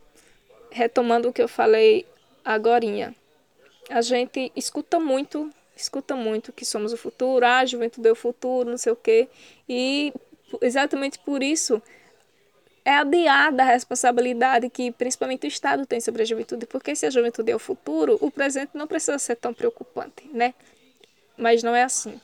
retomando 0.71 1.29
o 1.29 1.33
que 1.33 1.43
eu 1.43 1.47
falei 1.47 2.03
agorinha. 2.43 3.13
A 3.89 4.01
gente 4.01 4.51
escuta 4.55 4.99
muito, 4.99 5.49
escuta 5.75 6.15
muito 6.15 6.51
que 6.51 6.65
somos 6.65 6.93
o 6.93 6.97
futuro, 6.97 7.45
ah, 7.45 7.59
a 7.59 7.65
juventude 7.65 8.07
é 8.07 8.11
o 8.11 8.15
futuro, 8.15 8.69
não 8.69 8.77
sei 8.77 8.91
o 8.91 8.95
quê. 8.95 9.27
E 9.67 10.13
exatamente 10.61 11.19
por 11.19 11.43
isso 11.43 11.81
é 12.83 12.91
adiada 12.91 13.63
a 13.63 13.65
responsabilidade 13.65 14.69
que 14.69 14.91
principalmente 14.91 15.45
o 15.45 15.47
Estado 15.47 15.85
tem 15.85 15.99
sobre 15.99 16.21
a 16.21 16.25
juventude, 16.25 16.67
porque 16.67 16.95
se 16.95 17.05
a 17.05 17.09
juventude 17.09 17.51
é 17.51 17.55
o 17.55 17.59
futuro, 17.59 18.17
o 18.21 18.29
presente 18.29 18.71
não 18.75 18.85
precisa 18.85 19.17
ser 19.17 19.35
tão 19.35 19.53
preocupante, 19.53 20.29
né? 20.31 20.53
Mas 21.35 21.63
não 21.63 21.75
é 21.75 21.83
assim. 21.83 22.21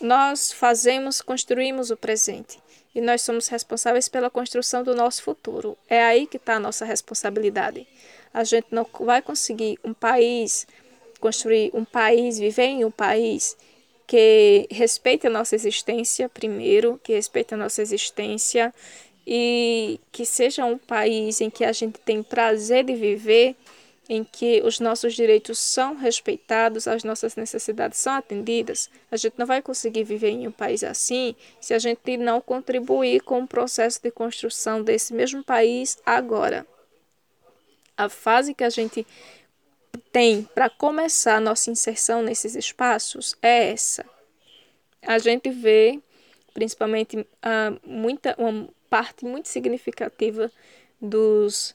Nós 0.00 0.52
fazemos, 0.52 1.22
construímos 1.22 1.90
o 1.90 1.96
presente 1.96 2.58
e 2.94 3.00
nós 3.00 3.22
somos 3.22 3.46
responsáveis 3.48 4.08
pela 4.08 4.28
construção 4.28 4.82
do 4.82 4.94
nosso 4.94 5.22
futuro. 5.22 5.78
É 5.88 6.02
aí 6.02 6.26
que 6.26 6.36
está 6.36 6.56
a 6.56 6.60
nossa 6.60 6.84
responsabilidade. 6.84 7.86
A 8.36 8.44
gente 8.44 8.66
não 8.70 8.86
vai 9.00 9.22
conseguir 9.22 9.78
um 9.82 9.94
país, 9.94 10.66
construir 11.18 11.70
um 11.72 11.86
país, 11.86 12.38
viver 12.38 12.66
em 12.66 12.84
um 12.84 12.90
país 12.90 13.56
que 14.06 14.68
respeite 14.70 15.26
a 15.26 15.30
nossa 15.30 15.54
existência 15.54 16.28
primeiro, 16.28 17.00
que 17.02 17.14
respeite 17.14 17.54
a 17.54 17.56
nossa 17.56 17.80
existência 17.80 18.74
e 19.26 19.98
que 20.12 20.26
seja 20.26 20.66
um 20.66 20.76
país 20.76 21.40
em 21.40 21.48
que 21.48 21.64
a 21.64 21.72
gente 21.72 21.98
tem 22.00 22.22
prazer 22.22 22.84
de 22.84 22.94
viver 22.94 23.56
em 24.06 24.22
que 24.22 24.60
os 24.62 24.80
nossos 24.80 25.14
direitos 25.14 25.58
são 25.58 25.96
respeitados, 25.96 26.86
as 26.86 27.04
nossas 27.04 27.36
necessidades 27.36 27.98
são 27.98 28.12
atendidas, 28.12 28.90
a 29.10 29.16
gente 29.16 29.38
não 29.38 29.46
vai 29.46 29.62
conseguir 29.62 30.04
viver 30.04 30.28
em 30.28 30.46
um 30.46 30.52
país 30.52 30.84
assim 30.84 31.34
se 31.58 31.72
a 31.72 31.78
gente 31.78 32.18
não 32.18 32.38
contribuir 32.42 33.22
com 33.22 33.40
o 33.40 33.48
processo 33.48 33.98
de 34.02 34.10
construção 34.10 34.82
desse 34.82 35.14
mesmo 35.14 35.42
país 35.42 35.96
agora. 36.04 36.66
A 37.96 38.08
fase 38.08 38.52
que 38.54 38.64
a 38.64 38.70
gente 38.70 39.06
tem 40.12 40.42
para 40.54 40.68
começar 40.68 41.36
a 41.36 41.40
nossa 41.40 41.70
inserção 41.70 42.22
nesses 42.22 42.54
espaços 42.54 43.36
é 43.42 43.70
essa. 43.70 44.04
A 45.02 45.18
gente 45.18 45.50
vê, 45.50 46.00
principalmente, 46.52 47.18
uh, 47.18 47.80
muita, 47.84 48.34
uma 48.38 48.68
parte 48.90 49.24
muito 49.24 49.48
significativa 49.48 50.50
dos 51.00 51.74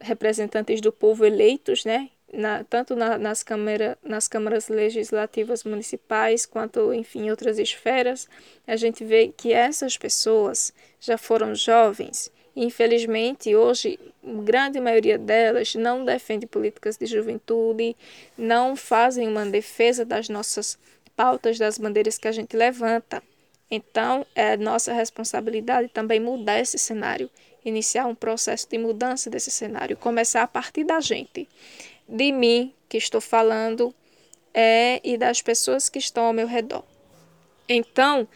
representantes 0.00 0.80
do 0.80 0.92
povo 0.92 1.24
eleitos, 1.24 1.84
né? 1.84 2.10
Na, 2.30 2.62
tanto 2.62 2.94
na, 2.94 3.16
nas, 3.16 3.42
câmara, 3.42 3.96
nas 4.02 4.28
câmaras 4.28 4.68
legislativas 4.68 5.64
municipais 5.64 6.44
quanto, 6.44 6.92
enfim, 6.92 7.30
outras 7.30 7.58
esferas, 7.58 8.28
a 8.66 8.76
gente 8.76 9.02
vê 9.02 9.32
que 9.34 9.50
essas 9.50 9.96
pessoas 9.96 10.74
já 11.00 11.16
foram 11.16 11.54
jovens 11.54 12.30
infelizmente, 12.64 13.54
hoje, 13.54 13.98
a 14.24 14.42
grande 14.42 14.80
maioria 14.80 15.18
delas 15.18 15.74
não 15.74 16.04
defende 16.04 16.46
políticas 16.46 16.96
de 16.96 17.06
juventude, 17.06 17.96
não 18.36 18.76
fazem 18.76 19.28
uma 19.28 19.46
defesa 19.46 20.04
das 20.04 20.28
nossas 20.28 20.78
pautas, 21.16 21.58
das 21.58 21.78
bandeiras 21.78 22.18
que 22.18 22.28
a 22.28 22.32
gente 22.32 22.56
levanta. 22.56 23.22
Então, 23.70 24.24
é 24.34 24.56
nossa 24.56 24.92
responsabilidade 24.92 25.88
também 25.88 26.20
mudar 26.20 26.58
esse 26.60 26.78
cenário 26.78 27.30
iniciar 27.64 28.06
um 28.06 28.14
processo 28.14 28.68
de 28.68 28.78
mudança 28.78 29.30
desse 29.30 29.50
cenário, 29.50 29.96
começar 29.96 30.42
a 30.42 30.48
partir 30.48 30.84
da 30.84 31.00
gente, 31.00 31.48
de 32.08 32.32
mim 32.32 32.74
que 32.88 32.96
estou 32.96 33.20
falando 33.20 33.94
é, 34.54 35.00
e 35.04 35.16
das 35.16 35.42
pessoas 35.42 35.88
que 35.88 35.98
estão 35.98 36.24
ao 36.24 36.32
meu 36.32 36.46
redor. 36.46 36.84
Então, 37.68 38.26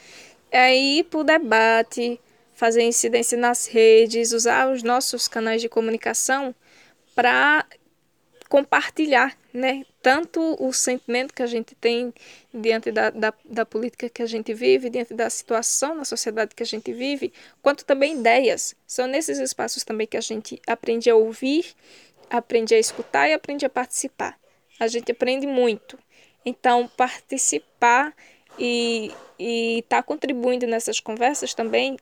é 0.50 0.76
ir 0.76 1.04
para 1.04 1.20
o 1.20 1.24
debate, 1.24 2.20
fazer 2.62 2.82
incidência 2.82 3.36
nas 3.36 3.66
redes, 3.66 4.30
usar 4.30 4.70
os 4.70 4.84
nossos 4.84 5.26
canais 5.26 5.60
de 5.60 5.68
comunicação 5.68 6.54
para 7.12 7.66
compartilhar, 8.48 9.36
né? 9.52 9.84
Tanto 10.00 10.56
o 10.64 10.72
sentimento 10.72 11.34
que 11.34 11.42
a 11.42 11.46
gente 11.46 11.74
tem 11.74 12.14
diante 12.54 12.92
da, 12.92 13.10
da, 13.10 13.34
da, 13.44 13.66
política 13.66 14.08
que 14.08 14.22
a 14.22 14.26
gente 14.26 14.54
vive, 14.54 14.90
diante 14.90 15.12
da 15.12 15.28
situação 15.28 15.96
na 15.96 16.04
sociedade 16.04 16.54
que 16.54 16.62
a 16.62 16.66
gente 16.66 16.92
vive, 16.92 17.32
quanto 17.60 17.84
também 17.84 18.20
ideias. 18.20 18.76
São 18.86 19.08
nesses 19.08 19.40
espaços 19.40 19.82
também 19.82 20.06
que 20.06 20.16
a 20.16 20.20
gente 20.20 20.62
aprende 20.64 21.10
a 21.10 21.16
ouvir, 21.16 21.66
aprende 22.30 22.76
a 22.76 22.78
escutar 22.78 23.28
e 23.28 23.32
aprende 23.32 23.66
a 23.66 23.70
participar. 23.70 24.38
A 24.78 24.86
gente 24.86 25.10
aprende 25.10 25.48
muito. 25.48 25.98
Então, 26.46 26.86
participar 26.96 28.14
e 28.58 29.10
estar 29.38 29.96
tá 29.98 30.02
contribuindo 30.02 30.66
nessas 30.66 31.00
conversas 31.00 31.54
também 31.54 31.96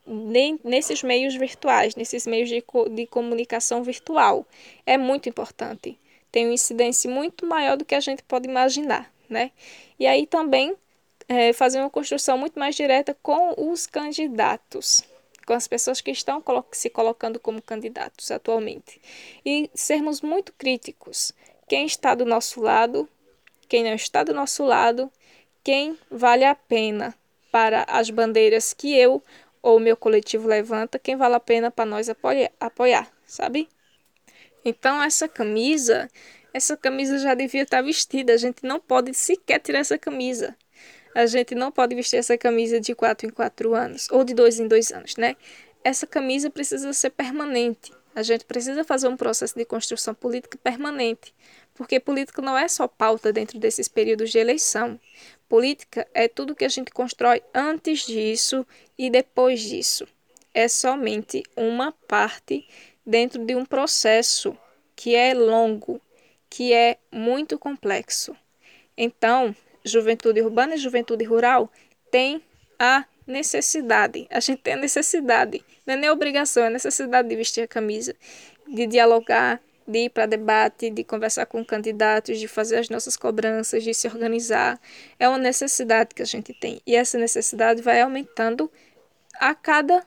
nesses 0.62 1.02
meios 1.02 1.34
virtuais, 1.34 1.94
nesses 1.94 2.26
meios 2.26 2.48
de, 2.48 2.62
de 2.94 3.06
comunicação 3.06 3.82
virtual, 3.82 4.46
é 4.84 4.98
muito 4.98 5.28
importante 5.28 5.98
tem 6.30 6.46
uma 6.46 6.54
incidência 6.54 7.10
muito 7.10 7.46
maior 7.46 7.76
do 7.76 7.84
que 7.84 7.94
a 7.94 8.00
gente 8.00 8.22
pode 8.22 8.48
imaginar, 8.48 9.12
né? 9.28 9.50
E 9.98 10.06
aí 10.06 10.26
também 10.26 10.76
é, 11.28 11.52
fazer 11.52 11.80
uma 11.80 11.90
construção 11.90 12.38
muito 12.38 12.58
mais 12.58 12.74
direta 12.74 13.16
com 13.22 13.54
os 13.56 13.86
candidatos, 13.86 15.02
com 15.46 15.52
as 15.52 15.66
pessoas 15.66 16.00
que 16.00 16.10
estão 16.10 16.42
se 16.72 16.88
colocando 16.88 17.40
como 17.40 17.60
candidatos 17.60 18.30
atualmente. 18.30 19.00
E 19.44 19.70
sermos 19.74 20.20
muito 20.20 20.52
críticos. 20.52 21.32
Quem 21.68 21.86
está 21.86 22.14
do 22.14 22.24
nosso 22.24 22.60
lado, 22.60 23.08
quem 23.68 23.84
não 23.84 23.94
está 23.94 24.22
do 24.22 24.34
nosso 24.34 24.64
lado, 24.64 25.10
quem 25.62 25.98
vale 26.10 26.44
a 26.44 26.54
pena 26.54 27.14
para 27.50 27.84
as 27.88 28.10
bandeiras 28.10 28.72
que 28.72 28.96
eu 28.96 29.22
ou 29.62 29.78
meu 29.78 29.96
coletivo 29.96 30.48
levanta, 30.48 30.98
quem 30.98 31.16
vale 31.16 31.34
a 31.34 31.40
pena 31.40 31.70
para 31.70 31.84
nós 31.84 32.08
apoiar, 32.08 32.50
apoiar 32.58 33.10
sabe? 33.30 33.68
Então 34.64 35.02
essa 35.02 35.28
camisa, 35.28 36.10
essa 36.52 36.76
camisa 36.76 37.18
já 37.18 37.34
devia 37.34 37.62
estar 37.62 37.80
vestida. 37.80 38.34
A 38.34 38.36
gente 38.36 38.64
não 38.64 38.80
pode 38.80 39.14
sequer 39.14 39.60
tirar 39.60 39.78
essa 39.78 39.96
camisa. 39.96 40.56
A 41.14 41.26
gente 41.26 41.54
não 41.54 41.72
pode 41.72 41.94
vestir 41.94 42.16
essa 42.16 42.36
camisa 42.36 42.80
de 42.80 42.94
4 42.94 43.28
em 43.28 43.30
4 43.30 43.74
anos 43.74 44.08
ou 44.10 44.22
de 44.24 44.34
2 44.34 44.60
em 44.60 44.68
2 44.68 44.92
anos, 44.92 45.16
né? 45.16 45.36
Essa 45.82 46.06
camisa 46.06 46.50
precisa 46.50 46.92
ser 46.92 47.10
permanente. 47.10 47.92
A 48.14 48.22
gente 48.22 48.44
precisa 48.44 48.84
fazer 48.84 49.08
um 49.08 49.16
processo 49.16 49.56
de 49.56 49.64
construção 49.64 50.14
política 50.14 50.58
permanente, 50.62 51.32
porque 51.74 52.00
política 52.00 52.42
não 52.42 52.58
é 52.58 52.66
só 52.66 52.86
pauta 52.88 53.32
dentro 53.32 53.58
desses 53.58 53.88
períodos 53.88 54.30
de 54.30 54.38
eleição. 54.38 55.00
Política 55.50 56.06
é 56.14 56.28
tudo 56.28 56.54
que 56.54 56.64
a 56.64 56.68
gente 56.68 56.92
constrói 56.92 57.42
antes 57.52 58.06
disso 58.06 58.64
e 58.96 59.10
depois 59.10 59.60
disso. 59.60 60.06
É 60.54 60.68
somente 60.68 61.42
uma 61.56 61.90
parte 61.90 62.64
dentro 63.04 63.44
de 63.44 63.56
um 63.56 63.64
processo 63.64 64.56
que 64.94 65.16
é 65.16 65.34
longo, 65.34 66.00
que 66.48 66.72
é 66.72 66.98
muito 67.10 67.58
complexo. 67.58 68.36
Então, 68.96 69.52
juventude 69.84 70.40
urbana 70.40 70.76
e 70.76 70.78
juventude 70.78 71.24
rural 71.24 71.68
tem 72.12 72.40
a 72.78 73.04
necessidade, 73.26 74.28
a 74.30 74.38
gente 74.38 74.62
tem 74.62 74.74
a 74.74 74.76
necessidade, 74.76 75.64
não 75.84 75.94
é 75.94 75.96
nem 75.96 76.10
obrigação, 76.10 76.62
é 76.62 76.70
necessidade 76.70 77.28
de 77.28 77.34
vestir 77.34 77.62
a 77.62 77.68
camisa, 77.68 78.14
de 78.68 78.86
dialogar, 78.86 79.60
de 79.90 80.06
ir 80.06 80.10
para 80.10 80.26
debate, 80.26 80.90
de 80.90 81.04
conversar 81.04 81.46
com 81.46 81.64
candidatos, 81.64 82.38
de 82.38 82.48
fazer 82.48 82.78
as 82.78 82.88
nossas 82.88 83.16
cobranças, 83.16 83.82
de 83.82 83.92
se 83.92 84.06
organizar. 84.08 84.80
É 85.18 85.28
uma 85.28 85.38
necessidade 85.38 86.14
que 86.14 86.22
a 86.22 86.26
gente 86.26 86.54
tem. 86.54 86.80
E 86.86 86.94
essa 86.94 87.18
necessidade 87.18 87.82
vai 87.82 88.00
aumentando 88.00 88.70
a 89.38 89.54
cada 89.54 90.06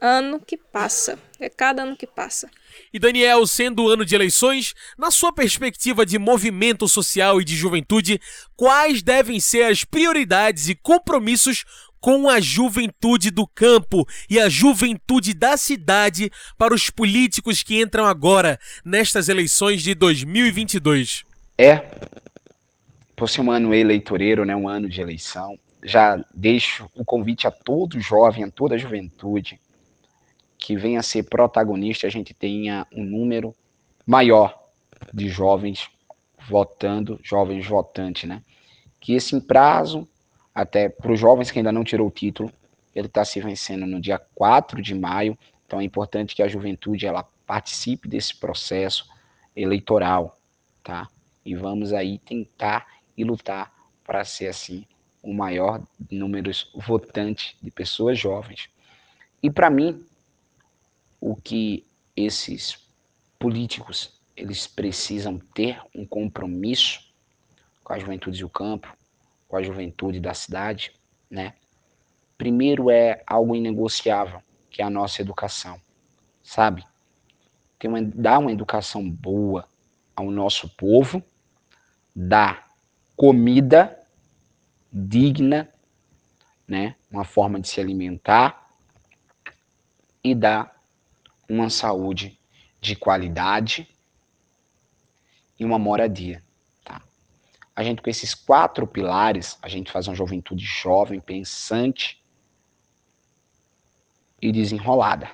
ano 0.00 0.38
que 0.38 0.56
passa. 0.56 1.18
É 1.40 1.48
cada 1.48 1.82
ano 1.82 1.96
que 1.96 2.06
passa. 2.06 2.50
E 2.92 2.98
Daniel, 2.98 3.46
sendo 3.46 3.84
o 3.84 3.88
ano 3.88 4.04
de 4.04 4.14
eleições, 4.14 4.74
na 4.98 5.10
sua 5.10 5.32
perspectiva 5.32 6.04
de 6.04 6.18
movimento 6.18 6.86
social 6.86 7.40
e 7.40 7.44
de 7.44 7.56
juventude, 7.56 8.20
quais 8.54 9.02
devem 9.02 9.40
ser 9.40 9.64
as 9.64 9.84
prioridades 9.84 10.68
e 10.68 10.74
compromissos 10.74 11.64
com 12.04 12.28
a 12.28 12.38
juventude 12.38 13.30
do 13.30 13.46
campo 13.46 14.06
e 14.28 14.38
a 14.38 14.46
juventude 14.46 15.32
da 15.32 15.56
cidade 15.56 16.30
para 16.58 16.74
os 16.74 16.90
políticos 16.90 17.62
que 17.62 17.80
entram 17.80 18.04
agora 18.04 18.60
nestas 18.84 19.30
eleições 19.30 19.82
de 19.82 19.94
2022? 19.94 21.24
É, 21.56 21.82
por 23.16 23.26
ser 23.26 23.40
um 23.40 23.50
ano 23.50 23.72
eleitoreiro, 23.72 24.44
né, 24.44 24.54
um 24.54 24.68
ano 24.68 24.86
de 24.86 25.00
eleição, 25.00 25.58
já 25.82 26.22
deixo 26.34 26.90
o 26.94 27.06
convite 27.06 27.46
a 27.46 27.50
todo 27.50 27.98
jovem, 27.98 28.44
a 28.44 28.50
toda 28.50 28.76
juventude, 28.76 29.58
que 30.58 30.76
venha 30.76 31.02
ser 31.02 31.22
protagonista, 31.22 32.06
a 32.06 32.10
gente 32.10 32.34
tenha 32.34 32.86
um 32.92 33.02
número 33.02 33.54
maior 34.06 34.54
de 35.10 35.30
jovens 35.30 35.88
votando, 36.50 37.18
jovens 37.22 37.66
votantes, 37.66 38.28
né? 38.28 38.42
Que 39.00 39.14
esse 39.14 39.40
prazo, 39.40 40.06
até 40.54 40.88
para 40.88 41.12
os 41.12 41.18
jovens 41.18 41.50
que 41.50 41.58
ainda 41.58 41.72
não 41.72 41.82
tirou 41.82 42.06
o 42.06 42.10
título, 42.10 42.52
ele 42.94 43.08
está 43.08 43.24
se 43.24 43.40
vencendo 43.40 43.86
no 43.86 44.00
dia 44.00 44.18
4 44.34 44.80
de 44.80 44.94
maio, 44.94 45.36
então 45.66 45.80
é 45.80 45.84
importante 45.84 46.34
que 46.34 46.42
a 46.42 46.48
juventude 46.48 47.06
ela 47.06 47.24
participe 47.46 48.08
desse 48.08 48.36
processo 48.36 49.08
eleitoral, 49.56 50.38
tá? 50.82 51.08
E 51.44 51.54
vamos 51.54 51.92
aí 51.92 52.18
tentar 52.18 52.86
e 53.16 53.24
lutar 53.24 53.72
para 54.04 54.24
ser 54.24 54.48
assim 54.48 54.86
o 55.22 55.32
maior 55.32 55.82
número 56.10 56.50
votante 56.74 57.56
de 57.60 57.70
pessoas 57.70 58.18
jovens. 58.18 58.68
E 59.42 59.50
para 59.50 59.70
mim, 59.70 60.04
o 61.20 61.34
que 61.34 61.84
esses 62.16 62.78
políticos 63.38 64.12
eles 64.36 64.66
precisam 64.66 65.38
ter 65.38 65.80
um 65.94 66.04
compromisso 66.04 67.00
com 67.82 67.92
a 67.92 67.98
juventude 67.98 68.40
do 68.40 68.48
campo, 68.48 68.94
com 69.54 69.58
a 69.58 69.62
juventude 69.62 70.18
da 70.18 70.34
cidade, 70.34 70.92
né? 71.30 71.54
Primeiro 72.36 72.90
é 72.90 73.22
algo 73.24 73.54
inegociável, 73.54 74.42
que 74.68 74.82
é 74.82 74.84
a 74.84 74.90
nossa 74.90 75.22
educação, 75.22 75.80
sabe? 76.42 76.84
Tem 77.78 77.88
uma, 77.88 78.02
dar 78.02 78.40
uma 78.40 78.50
educação 78.50 79.08
boa 79.08 79.68
ao 80.16 80.28
nosso 80.28 80.68
povo, 80.70 81.22
dar 82.16 82.68
comida 83.16 83.96
digna, 84.92 85.68
né? 86.66 86.96
Uma 87.08 87.24
forma 87.24 87.60
de 87.60 87.68
se 87.68 87.80
alimentar 87.80 88.68
e 90.24 90.34
dar 90.34 90.82
uma 91.48 91.70
saúde 91.70 92.36
de 92.80 92.96
qualidade 92.96 93.88
e 95.56 95.64
uma 95.64 95.78
moradia. 95.78 96.42
A 97.76 97.82
gente, 97.82 98.00
com 98.02 98.08
esses 98.08 98.34
quatro 98.34 98.86
pilares, 98.86 99.58
a 99.60 99.68
gente 99.68 99.90
faz 99.90 100.06
uma 100.06 100.14
juventude 100.14 100.64
jovem, 100.64 101.20
pensante 101.20 102.22
e 104.40 104.52
desenrolada. 104.52 105.30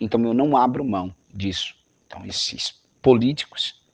Então 0.00 0.22
eu 0.24 0.32
não 0.32 0.56
abro 0.56 0.84
mão 0.84 1.14
disso. 1.28 1.74
Então 2.06 2.24
esses 2.24 2.82
políticos 3.02 3.84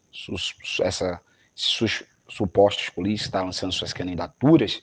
essa, 0.82 1.20
esses 1.56 2.04
supostos 2.28 2.90
políticos 2.90 3.22
que 3.22 3.28
estão 3.28 3.44
lançando 3.44 3.72
suas 3.72 3.92
candidaturas, 3.92 4.82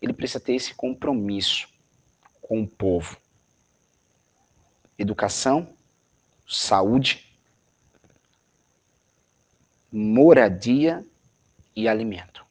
ele 0.00 0.12
precisa 0.12 0.40
ter 0.40 0.54
esse 0.54 0.74
compromisso 0.74 1.68
com 2.40 2.62
o 2.62 2.68
povo. 2.68 3.16
Educação, 4.98 5.74
saúde, 6.46 7.38
moradia 9.92 11.04
e 11.76 11.86
alimento. 11.86 12.44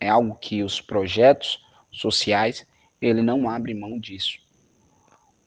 É 0.00 0.08
algo 0.08 0.36
que 0.36 0.62
os 0.62 0.80
projetos 0.80 1.62
sociais, 1.90 2.66
ele 3.00 3.20
não 3.20 3.50
abre 3.50 3.74
mão 3.74 3.98
disso. 3.98 4.38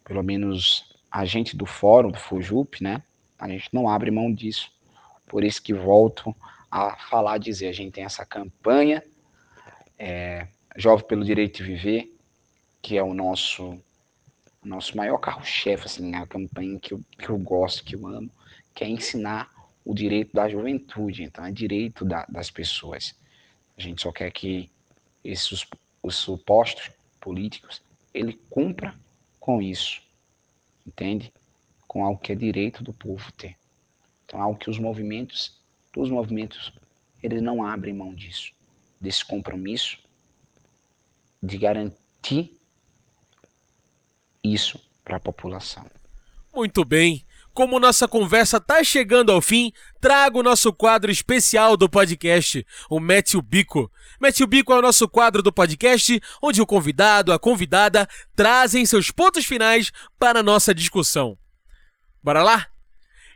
Pelo 0.03 0.21
menos 0.21 0.93
a 1.09 1.25
gente 1.25 1.55
do 1.55 1.65
fórum, 1.65 2.11
do 2.11 2.19
FUJUP, 2.19 2.83
né? 2.83 3.01
A 3.39 3.47
gente 3.47 3.69
não 3.73 3.89
abre 3.89 4.11
mão 4.11 4.31
disso. 4.31 4.71
Por 5.25 5.43
isso 5.43 5.61
que 5.63 5.73
volto 5.73 6.35
a 6.69 6.95
falar, 7.09 7.37
dizer, 7.37 7.67
a 7.67 7.73
gente 7.73 7.93
tem 7.93 8.03
essa 8.03 8.25
campanha 8.25 9.01
é, 9.97 10.47
Jovem 10.75 11.07
pelo 11.07 11.23
Direito 11.23 11.57
de 11.57 11.63
Viver, 11.63 12.13
que 12.81 12.97
é 12.97 13.03
o 13.03 13.13
nosso 13.13 13.79
nosso 14.63 14.97
maior 14.97 15.19
carro-chefe, 15.19 15.85
assim, 15.85 16.15
a 16.15 16.25
campanha 16.25 16.79
que 16.79 16.91
eu, 16.91 16.99
que 17.19 17.29
eu 17.29 17.37
gosto, 17.37 17.83
que 17.83 17.95
eu 17.95 18.07
amo, 18.07 18.31
que 18.73 18.83
é 18.83 18.89
ensinar 18.89 19.47
o 19.85 19.93
direito 19.93 20.33
da 20.33 20.49
juventude, 20.49 21.23
então 21.23 21.45
é 21.45 21.51
direito 21.51 22.03
da, 22.03 22.25
das 22.25 22.49
pessoas. 22.49 23.15
A 23.77 23.81
gente 23.81 24.01
só 24.01 24.11
quer 24.11 24.31
que 24.31 24.69
esses 25.23 25.65
os 26.05 26.15
supostos 26.15 26.91
políticos 27.19 27.81
ele 28.13 28.39
cumpra 28.49 28.95
com 29.39 29.59
isso, 29.59 30.01
entende? 30.85 31.33
Com 31.87 32.05
algo 32.05 32.19
que 32.19 32.31
é 32.31 32.35
direito 32.35 32.83
do 32.83 32.93
povo 32.93 33.31
ter. 33.31 33.57
Então, 34.23 34.39
algo 34.39 34.57
que 34.57 34.69
os 34.69 34.77
movimentos, 34.77 35.59
os 35.97 36.09
movimentos, 36.09 36.71
eles 37.23 37.41
não 37.41 37.65
abrem 37.65 37.93
mão 37.93 38.13
disso, 38.13 38.53
desse 39.01 39.25
compromisso 39.25 39.97
de 41.41 41.57
garantir 41.57 42.55
isso 44.43 44.79
para 45.03 45.17
a 45.17 45.19
população. 45.19 45.85
Muito 46.53 46.85
bem. 46.85 47.24
Como 47.55 47.79
nossa 47.79 48.05
conversa 48.05 48.57
está 48.57 48.83
chegando 48.83 49.31
ao 49.31 49.41
fim, 49.41 49.71
trago 50.01 50.41
o 50.41 50.43
nosso 50.43 50.73
quadro 50.73 51.09
especial 51.09 51.77
do 51.77 51.89
podcast, 51.89 52.67
o 52.89 52.99
Mete 52.99 53.37
o 53.37 53.41
Bico. 53.41 53.89
Mete 54.19 54.43
o 54.43 54.47
Bico 54.47 54.73
é 54.73 54.77
o 54.77 54.81
nosso 54.81 55.07
quadro 55.07 55.41
do 55.41 55.53
podcast, 55.53 56.21
onde 56.43 56.61
o 56.61 56.65
convidado, 56.65 57.31
a 57.31 57.39
convidada, 57.39 58.09
trazem 58.35 58.85
seus 58.85 59.09
pontos 59.09 59.45
finais 59.45 59.89
para 60.19 60.41
a 60.41 60.43
nossa 60.43 60.75
discussão. 60.75 61.37
Bora 62.21 62.43
lá? 62.43 62.67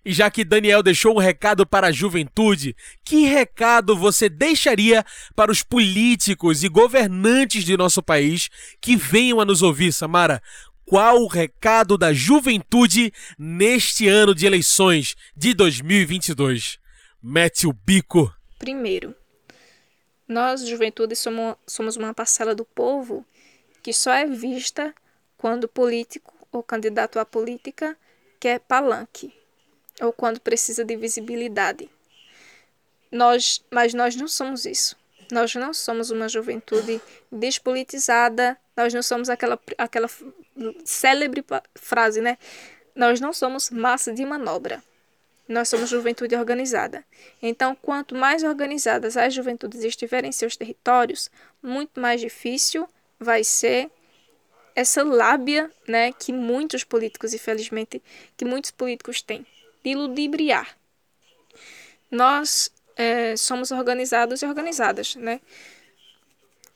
E 0.03 0.11
já 0.11 0.29
que 0.29 0.43
Daniel 0.43 0.83
deixou 0.83 1.15
um 1.15 1.19
recado 1.19 1.65
para 1.65 1.87
a 1.87 1.91
juventude, 1.91 2.75
que 3.05 3.25
recado 3.25 3.95
você 3.95 4.27
deixaria 4.27 5.05
para 5.33 5.51
os 5.51 5.63
políticos 5.63 6.61
e 6.63 6.67
governantes 6.67 7.63
de 7.63 7.77
nosso 7.77 8.03
país 8.03 8.49
que 8.81 8.97
venham 8.97 9.39
a 9.39 9.45
nos 9.45 9.61
ouvir, 9.61 9.93
Samara? 9.93 10.41
Qual 10.89 11.21
o 11.21 11.27
recado 11.27 11.99
da 11.99 12.11
juventude 12.11 13.13
neste 13.37 14.07
ano 14.07 14.33
de 14.33 14.47
eleições 14.47 15.15
de 15.37 15.53
2022? 15.53 16.79
Mete 17.21 17.67
o 17.67 17.73
bico. 17.73 18.33
Primeiro, 18.57 19.15
nós, 20.27 20.67
juventude, 20.67 21.15
somos, 21.15 21.95
uma 21.95 22.11
parcela 22.11 22.55
do 22.55 22.65
povo 22.65 23.23
que 23.83 23.93
só 23.93 24.11
é 24.11 24.25
vista 24.25 24.91
quando 25.37 25.67
político 25.67 26.33
ou 26.51 26.63
candidato 26.63 27.19
à 27.19 27.25
política 27.25 27.95
quer 28.39 28.59
palanque 28.59 29.31
ou 30.01 30.11
quando 30.11 30.41
precisa 30.41 30.83
de 30.83 30.95
visibilidade. 30.95 31.87
Nós, 33.11 33.63
mas 33.69 33.93
nós 33.93 34.15
não 34.15 34.27
somos 34.27 34.65
isso. 34.65 34.97
Nós 35.31 35.53
não 35.53 35.71
somos 35.71 36.09
uma 36.09 36.27
juventude 36.27 36.99
despolitizada, 37.31 38.57
nós 38.79 38.93
não 38.93 39.03
somos 39.03 39.29
aquela, 39.29 39.59
aquela 39.77 40.09
célebre 40.85 41.43
frase, 41.75 42.21
né? 42.21 42.37
Nós 42.95 43.19
não 43.19 43.33
somos 43.33 43.69
massa 43.69 44.13
de 44.13 44.25
manobra. 44.25 44.81
Nós 45.49 45.67
somos 45.67 45.89
juventude 45.89 46.33
organizada. 46.33 47.03
Então, 47.41 47.75
quanto 47.75 48.15
mais 48.15 48.41
organizadas 48.41 49.17
as 49.17 49.33
juventudes 49.33 49.83
estiverem 49.83 50.29
em 50.29 50.31
seus 50.31 50.55
territórios, 50.55 51.29
muito 51.61 51.99
mais 51.99 52.21
difícil 52.21 52.87
vai 53.19 53.43
ser 53.43 53.91
essa 54.73 55.03
lábia, 55.03 55.69
né, 55.85 56.13
que 56.13 56.31
muitos 56.31 56.85
políticos, 56.85 57.33
infelizmente, 57.33 58.01
que 58.37 58.45
muitos 58.45 58.71
políticos 58.71 59.21
têm 59.21 59.45
de 59.83 59.93
ludibriar. 59.93 60.77
Nós 62.09 62.71
é, 62.95 63.35
somos 63.35 63.71
organizados 63.71 64.41
e 64.41 64.45
organizadas, 64.45 65.17
né? 65.17 65.41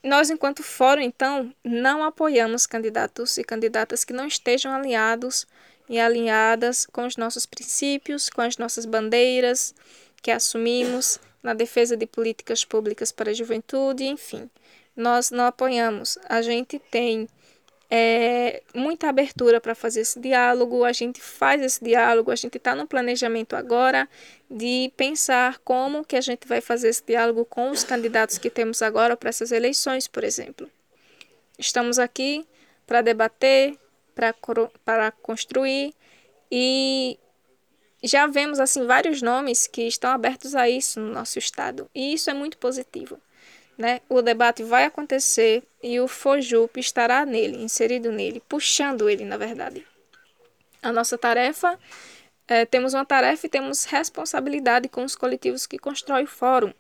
Nós, 0.03 0.29
enquanto 0.29 0.61
fórum, 0.61 1.01
então, 1.01 1.53
não 1.63 2.03
apoiamos 2.03 2.67
candidatos 2.67 3.37
e 3.37 3.43
candidatas 3.43 4.03
que 4.03 4.11
não 4.11 4.27
estejam 4.27 4.73
alinhados 4.73 5.47
e 5.87 5.97
alinhadas 5.97 6.85
com 6.85 7.05
os 7.05 7.15
nossos 7.15 7.45
princípios, 7.45 8.29
com 8.29 8.41
as 8.41 8.57
nossas 8.57 8.85
bandeiras 8.85 9.73
que 10.21 10.29
assumimos 10.29 11.19
na 11.41 11.53
defesa 11.53 11.95
de 11.95 12.05
políticas 12.05 12.65
públicas 12.65 13.11
para 13.11 13.31
a 13.31 13.33
juventude, 13.33 14.03
enfim. 14.03 14.49
Nós 14.95 15.31
não 15.31 15.45
apoiamos. 15.45 16.17
A 16.27 16.41
gente 16.41 16.79
tem 16.79 17.27
é, 17.95 18.63
muita 18.73 19.07
abertura 19.07 19.61
para 19.61 19.75
fazer 19.75 20.01
esse 20.01 20.19
diálogo, 20.19 20.83
a 20.83 20.91
gente 20.91 21.21
faz 21.21 21.61
esse 21.61 21.83
diálogo, 21.83 22.31
a 22.31 22.35
gente 22.35 22.57
está 22.57 22.73
no 22.73 22.87
planejamento 22.87 23.55
agora 23.55 24.09
de 24.49 24.91
pensar 24.97 25.59
como 25.59 26.03
que 26.03 26.15
a 26.15 26.21
gente 26.21 26.47
vai 26.47 26.59
fazer 26.59 26.89
esse 26.89 27.03
diálogo 27.05 27.45
com 27.45 27.69
os 27.69 27.83
candidatos 27.83 28.39
que 28.39 28.49
temos 28.49 28.81
agora 28.81 29.15
para 29.15 29.29
essas 29.29 29.51
eleições, 29.51 30.07
por 30.07 30.23
exemplo. 30.23 30.67
Estamos 31.59 31.99
aqui 31.99 32.47
para 32.87 33.03
debater, 33.03 33.77
para 34.15 35.11
construir 35.11 35.93
e 36.51 37.19
já 38.03 38.25
vemos 38.25 38.59
assim 38.59 38.87
vários 38.87 39.21
nomes 39.21 39.67
que 39.67 39.83
estão 39.83 40.09
abertos 40.09 40.55
a 40.55 40.67
isso 40.67 40.99
no 40.99 41.13
nosso 41.13 41.37
estado 41.37 41.87
e 41.93 42.15
isso 42.15 42.27
é 42.27 42.33
muito 42.33 42.57
positivo. 42.57 43.21
Né? 43.77 44.01
O 44.07 44.21
debate 44.21 44.63
vai 44.63 44.85
acontecer 44.85 45.63
e 45.81 45.99
o 45.99 46.07
FOJUP 46.07 46.79
estará 46.79 47.25
nele, 47.25 47.57
inserido 47.63 48.11
nele, 48.11 48.41
puxando 48.47 49.09
ele, 49.09 49.25
na 49.25 49.37
verdade. 49.37 49.85
A 50.81 50.91
nossa 50.91 51.17
tarefa, 51.17 51.79
é, 52.47 52.65
temos 52.65 52.93
uma 52.93 53.05
tarefa 53.05 53.45
e 53.45 53.49
temos 53.49 53.85
responsabilidade 53.85 54.89
com 54.89 55.03
os 55.03 55.15
coletivos 55.15 55.65
que 55.65 55.79
constroem 55.79 56.25
o 56.25 56.27
fórum. 56.27 56.73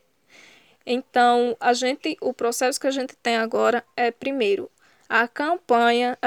Então, 0.85 1.55
a 1.59 1.73
gente, 1.73 2.17
o 2.21 2.33
processo 2.33 2.79
que 2.79 2.87
a 2.87 2.91
gente 2.91 3.15
tem 3.15 3.37
agora 3.37 3.83
é, 3.95 4.11
primeiro, 4.11 4.69
a 5.07 5.27
campanha, 5.27 6.17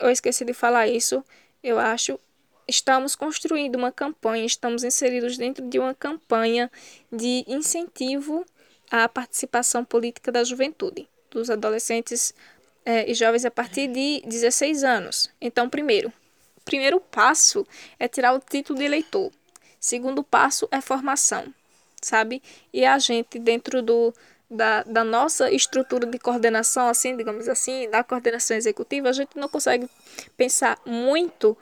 eu, 0.00 0.10
esqueci 0.10 0.44
de 0.44 0.52
falar 0.52 0.88
isso, 0.88 1.24
eu 1.62 1.78
acho, 1.78 2.18
estamos 2.66 3.14
construindo 3.14 3.76
uma 3.76 3.92
campanha, 3.92 4.44
estamos 4.44 4.82
inseridos 4.82 5.36
dentro 5.36 5.68
de 5.68 5.78
uma 5.78 5.94
campanha 5.94 6.70
de 7.12 7.44
incentivo 7.46 8.44
a 8.90 9.08
participação 9.08 9.84
política 9.84 10.32
da 10.32 10.42
juventude, 10.42 11.08
dos 11.30 11.48
adolescentes 11.48 12.34
é, 12.84 13.10
e 13.10 13.14
jovens 13.14 13.44
a 13.44 13.50
partir 13.50 13.86
de 13.88 14.22
16 14.26 14.82
anos. 14.82 15.30
Então, 15.40 15.68
primeiro, 15.68 16.12
primeiro 16.64 17.00
passo 17.00 17.66
é 17.98 18.08
tirar 18.08 18.34
o 18.34 18.40
título 18.40 18.78
de 18.78 18.84
eleitor. 18.84 19.30
Segundo 19.78 20.22
passo 20.22 20.68
é 20.70 20.80
formação, 20.80 21.54
sabe? 22.02 22.42
E 22.72 22.84
a 22.84 22.98
gente, 22.98 23.38
dentro 23.38 23.80
do, 23.80 24.12
da, 24.50 24.82
da 24.82 25.04
nossa 25.04 25.50
estrutura 25.50 26.06
de 26.06 26.18
coordenação, 26.18 26.88
assim, 26.88 27.16
digamos 27.16 27.48
assim, 27.48 27.88
da 27.88 28.02
coordenação 28.02 28.56
executiva, 28.56 29.08
a 29.08 29.12
gente 29.12 29.36
não 29.36 29.48
consegue 29.48 29.88
pensar 30.36 30.78
muito 30.84 31.56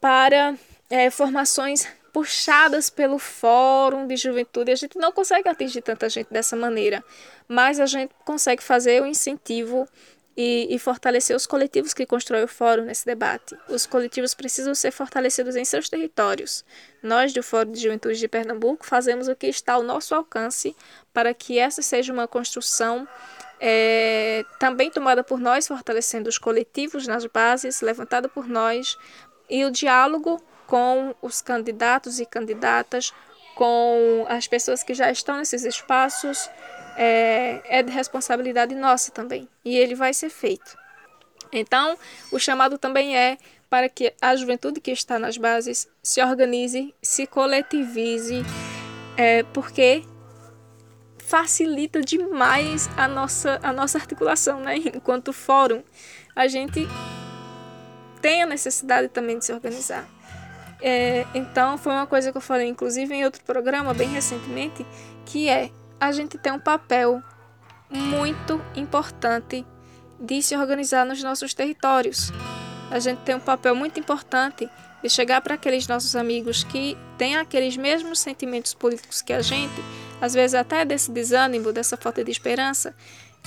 para 0.00 0.56
é, 0.88 1.10
formações 1.10 1.86
puxadas 2.16 2.88
pelo 2.88 3.18
Fórum 3.18 4.06
de 4.06 4.16
Juventude. 4.16 4.72
A 4.72 4.74
gente 4.74 4.96
não 4.96 5.12
consegue 5.12 5.50
atingir 5.50 5.82
tanta 5.82 6.08
gente 6.08 6.28
dessa 6.32 6.56
maneira, 6.56 7.04
mas 7.46 7.78
a 7.78 7.84
gente 7.84 8.14
consegue 8.24 8.62
fazer 8.62 9.02
o 9.02 9.06
incentivo 9.06 9.86
e, 10.34 10.66
e, 10.74 10.78
fortalecer 10.78 11.36
os 11.36 11.46
coletivos 11.46 11.92
que 11.92 12.06
constroem 12.06 12.44
o 12.44 12.48
fórum 12.48 12.84
nesse 12.84 13.04
debate. 13.04 13.54
Os 13.68 13.84
coletivos 13.84 14.32
precisam 14.32 14.74
ser 14.74 14.92
fortalecidos 14.92 15.56
em 15.56 15.64
seus 15.66 15.90
territórios. 15.90 16.64
Nós, 17.02 17.34
do 17.34 17.42
Fórum 17.42 17.72
de 17.72 17.82
Juventude 17.82 18.18
de 18.18 18.28
Pernambuco, 18.28 18.86
fazemos 18.86 19.28
o 19.28 19.36
que 19.36 19.48
está 19.48 19.74
ao 19.74 19.82
nosso 19.82 20.14
alcance 20.14 20.74
para 21.12 21.34
que 21.34 21.58
essa 21.58 21.82
seja 21.82 22.14
uma 22.14 22.26
construção 22.26 23.06
é, 23.60 24.42
também 24.58 24.90
tomada 24.90 25.22
por 25.22 25.38
nós, 25.38 25.68
fortalecendo 25.68 26.30
os 26.30 26.38
coletivos 26.38 27.06
nas 27.06 27.26
bases, 27.26 27.82
levantada 27.82 28.26
por 28.26 28.48
nós, 28.48 28.96
e 29.50 29.66
o 29.66 29.70
diálogo 29.70 30.42
com 30.66 31.14
os 31.22 31.40
candidatos 31.40 32.18
e 32.18 32.26
candidatas, 32.26 33.12
com 33.54 34.26
as 34.28 34.46
pessoas 34.46 34.82
que 34.82 34.94
já 34.94 35.10
estão 35.10 35.38
nesses 35.38 35.64
espaços, 35.64 36.50
é, 36.96 37.60
é 37.64 37.82
de 37.82 37.92
responsabilidade 37.92 38.74
nossa 38.74 39.10
também. 39.10 39.48
E 39.64 39.76
ele 39.76 39.94
vai 39.94 40.12
ser 40.12 40.30
feito. 40.30 40.76
Então, 41.52 41.96
o 42.32 42.38
chamado 42.38 42.78
também 42.78 43.16
é 43.16 43.38
para 43.68 43.88
que 43.88 44.12
a 44.20 44.34
juventude 44.36 44.80
que 44.80 44.90
está 44.90 45.18
nas 45.18 45.36
bases 45.36 45.88
se 46.02 46.22
organize, 46.22 46.94
se 47.02 47.26
coletivize 47.26 48.44
é, 49.16 49.42
porque 49.44 50.04
facilita 51.18 52.00
demais 52.00 52.88
a 52.96 53.08
nossa, 53.08 53.58
a 53.62 53.72
nossa 53.72 53.98
articulação, 53.98 54.60
né? 54.60 54.76
Enquanto 54.94 55.32
fórum, 55.32 55.82
a 56.34 56.46
gente 56.46 56.86
tem 58.20 58.42
a 58.42 58.46
necessidade 58.46 59.08
também 59.08 59.38
de 59.38 59.44
se 59.44 59.52
organizar. 59.52 60.08
É, 60.80 61.26
então, 61.34 61.78
foi 61.78 61.92
uma 61.92 62.06
coisa 62.06 62.30
que 62.30 62.36
eu 62.36 62.42
falei, 62.42 62.68
inclusive, 62.68 63.14
em 63.14 63.24
outro 63.24 63.42
programa, 63.44 63.94
bem 63.94 64.08
recentemente, 64.08 64.86
que 65.24 65.48
é 65.48 65.70
a 65.98 66.12
gente 66.12 66.36
tem 66.36 66.52
um 66.52 66.58
papel 66.58 67.22
muito 67.90 68.60
importante 68.74 69.64
de 70.20 70.42
se 70.42 70.56
organizar 70.56 71.04
nos 71.06 71.22
nossos 71.22 71.54
territórios. 71.54 72.30
A 72.90 72.98
gente 72.98 73.18
tem 73.18 73.34
um 73.34 73.40
papel 73.40 73.74
muito 73.74 73.98
importante 73.98 74.68
de 75.02 75.08
chegar 75.08 75.40
para 75.40 75.54
aqueles 75.54 75.86
nossos 75.86 76.16
amigos 76.16 76.64
que 76.64 76.96
têm 77.18 77.36
aqueles 77.36 77.76
mesmos 77.76 78.18
sentimentos 78.18 78.74
políticos 78.74 79.22
que 79.22 79.32
a 79.32 79.42
gente, 79.42 79.74
às 80.20 80.34
vezes 80.34 80.54
até 80.54 80.84
desse 80.84 81.10
desânimo, 81.10 81.72
dessa 81.72 81.96
falta 81.96 82.24
de 82.24 82.30
esperança, 82.30 82.94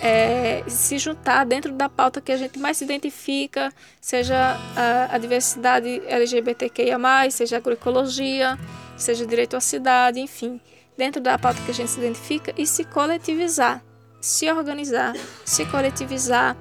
é, 0.01 0.63
se 0.67 0.97
juntar 0.97 1.45
dentro 1.45 1.71
da 1.71 1.89
pauta 1.89 2.21
que 2.21 2.31
a 2.31 2.37
gente 2.37 2.57
mais 2.57 2.77
se 2.77 2.83
identifica, 2.83 3.73
seja 3.99 4.57
a, 4.75 5.15
a 5.15 5.17
diversidade 5.17 6.01
LGBTQIA, 6.07 6.97
seja 7.31 7.57
agroecologia, 7.57 8.57
seja 8.97 9.25
direito 9.25 9.55
à 9.55 9.61
cidade, 9.61 10.19
enfim, 10.19 10.59
dentro 10.97 11.21
da 11.21 11.37
pauta 11.37 11.61
que 11.61 11.71
a 11.71 11.73
gente 11.73 11.89
se 11.89 11.99
identifica 11.99 12.53
e 12.57 12.65
se 12.65 12.83
coletivizar, 12.83 13.83
se 14.21 14.49
organizar, 14.51 15.13
se 15.45 15.65
coletivizar 15.65 16.55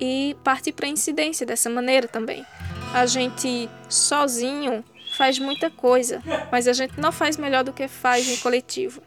e 0.00 0.36
partir 0.44 0.72
para 0.72 0.86
a 0.86 0.90
incidência 0.90 1.44
dessa 1.44 1.68
maneira 1.68 2.06
também. 2.06 2.44
A 2.94 3.04
gente 3.06 3.68
sozinho 3.88 4.84
faz 5.16 5.38
muita 5.38 5.70
coisa, 5.70 6.22
mas 6.50 6.68
a 6.68 6.72
gente 6.72 6.98
não 7.00 7.10
faz 7.10 7.36
melhor 7.36 7.64
do 7.64 7.72
que 7.72 7.88
faz 7.88 8.28
em 8.28 8.36
coletivo. 8.36 9.02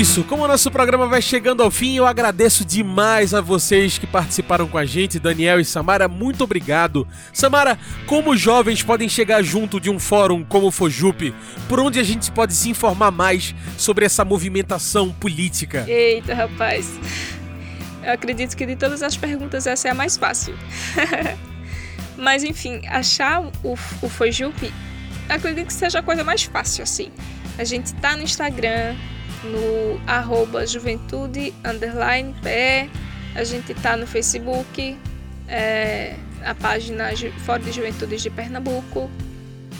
Isso, 0.00 0.24
como 0.24 0.44
o 0.44 0.48
nosso 0.48 0.70
programa 0.70 1.06
vai 1.06 1.20
chegando 1.20 1.62
ao 1.62 1.70
fim, 1.70 1.94
eu 1.94 2.06
agradeço 2.06 2.64
demais 2.64 3.34
a 3.34 3.42
vocês 3.42 3.98
que 3.98 4.06
participaram 4.06 4.66
com 4.66 4.78
a 4.78 4.86
gente, 4.86 5.20
Daniel 5.20 5.60
e 5.60 5.64
Samara, 5.64 6.08
muito 6.08 6.42
obrigado. 6.42 7.06
Samara, 7.34 7.78
como 8.06 8.34
jovens 8.34 8.82
podem 8.82 9.10
chegar 9.10 9.42
junto 9.42 9.78
de 9.78 9.90
um 9.90 9.98
fórum 9.98 10.42
como 10.42 10.68
o 10.68 10.70
Fojup? 10.70 11.34
Por 11.68 11.78
onde 11.78 11.98
a 11.98 12.02
gente 12.02 12.32
pode 12.32 12.54
se 12.54 12.70
informar 12.70 13.10
mais 13.10 13.54
sobre 13.76 14.06
essa 14.06 14.24
movimentação 14.24 15.10
política? 15.10 15.84
Eita, 15.86 16.32
rapaz. 16.34 16.98
Eu 18.02 18.14
acredito 18.14 18.56
que 18.56 18.64
de 18.64 18.76
todas 18.76 19.02
as 19.02 19.18
perguntas 19.18 19.66
essa 19.66 19.88
é 19.88 19.90
a 19.90 19.94
mais 19.94 20.16
fácil. 20.16 20.54
Mas 22.16 22.42
enfim, 22.42 22.80
achar 22.86 23.42
o, 23.42 23.72
o 24.00 24.08
Fojup, 24.08 24.72
acredito 25.28 25.66
que 25.66 25.74
seja 25.74 25.98
a 25.98 26.02
coisa 26.02 26.24
mais 26.24 26.44
fácil 26.44 26.84
assim. 26.84 27.10
A 27.58 27.64
gente 27.64 27.92
tá 27.96 28.16
no 28.16 28.22
Instagram, 28.22 28.96
no 29.44 30.00
arroba 30.06 30.66
juventude 30.66 31.54
underline. 31.64 32.34
A 33.34 33.44
gente 33.44 33.72
está 33.72 33.96
no 33.96 34.06
Facebook, 34.06 34.96
é, 35.48 36.16
a 36.44 36.54
página 36.54 37.10
Fórum 37.44 37.64
de 37.64 37.72
Juventudes 37.72 38.22
de 38.22 38.30
Pernambuco. 38.30 39.10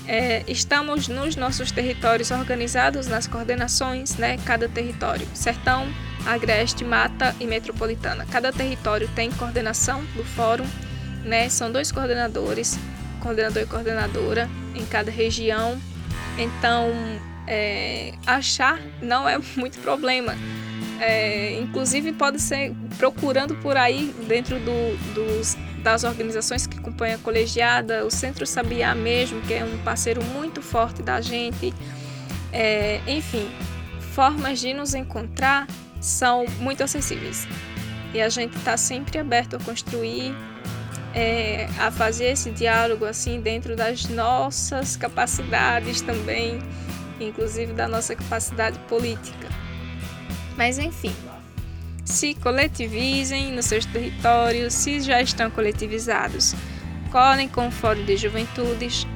É, 0.07 0.43
estamos 0.49 1.07
nos 1.09 1.37
nossos 1.37 1.71
territórios 1.71 2.31
organizados 2.31 3.07
nas 3.07 3.27
coordenações, 3.27 4.17
né? 4.17 4.39
Cada 4.45 4.69
território, 4.69 5.27
Sertão, 5.35 5.87
Agreste, 6.27 6.85
Mata 6.85 7.35
e 7.39 7.47
Metropolitana. 7.47 8.27
Cada 8.27 8.53
território 8.53 9.09
tem 9.15 9.31
coordenação 9.31 10.03
do 10.17 10.25
fórum, 10.25 10.67
né? 11.25 11.49
São 11.49 11.71
dois 11.71 11.93
coordenadores, 11.93 12.79
coordenador 13.21 13.63
e 13.63 13.67
coordenadora 13.67 14.49
em 14.75 14.85
cada 14.85 15.11
região. 15.11 15.81
Então, 16.37 16.91
é, 17.51 18.13
achar 18.25 18.81
não 19.03 19.29
é 19.29 19.37
muito 19.57 19.79
problema. 19.81 20.37
É, 21.01 21.59
inclusive 21.59 22.13
pode 22.13 22.41
ser 22.41 22.75
procurando 22.99 23.57
por 23.57 23.77
aí 23.77 24.15
dentro 24.29 24.59
do, 24.61 25.15
dos, 25.15 25.57
das 25.83 26.05
organizações 26.05 26.67
que 26.67 26.79
acompanham 26.79 27.17
a 27.17 27.19
colegiada, 27.19 28.05
o 28.05 28.11
Centro 28.11 28.47
Sabiá 28.47 28.95
mesmo, 28.95 29.41
que 29.43 29.55
é 29.55 29.65
um 29.65 29.79
parceiro 29.79 30.23
muito 30.23 30.63
forte 30.63 31.03
da 31.03 31.21
gente. 31.21 31.75
É, 32.53 33.01
enfim, 33.07 33.51
formas 34.13 34.61
de 34.61 34.75
nos 34.75 34.95
encontrar 34.95 35.67
são 36.01 36.45
muito 36.61 36.85
acessíveis. 36.85 37.49
E 38.13 38.21
a 38.21 38.29
gente 38.29 38.57
está 38.59 38.77
sempre 38.77 39.19
aberto 39.19 39.57
a 39.57 39.59
construir, 39.59 40.35
é, 41.15 41.67
a 41.79 41.91
fazer 41.91 42.27
esse 42.27 42.51
diálogo 42.51 43.07
assim 43.07 43.41
dentro 43.41 43.75
das 43.75 44.05
nossas 44.07 44.97
capacidades 44.97 46.03
também 46.03 46.61
inclusive 47.25 47.73
da 47.73 47.89
nossa 47.89 48.15
capacidade 48.15 48.79
política. 48.81 49.49
Mas 50.57 50.79
enfim, 50.79 51.15
se 52.05 52.35
coletivizem 52.35 53.53
nos 53.53 53.67
seus 53.67 53.87
territórios, 53.87 54.75
se 54.75 55.01
já 55.01 55.23
estão 55.23 55.51
coletivizados, 55.51 56.55
colhem 57.11 57.49
com 57.49 57.69
o 57.69 57.71
Fórum 57.71 58.05
de 58.05 58.17
Juventudes, 58.17 59.07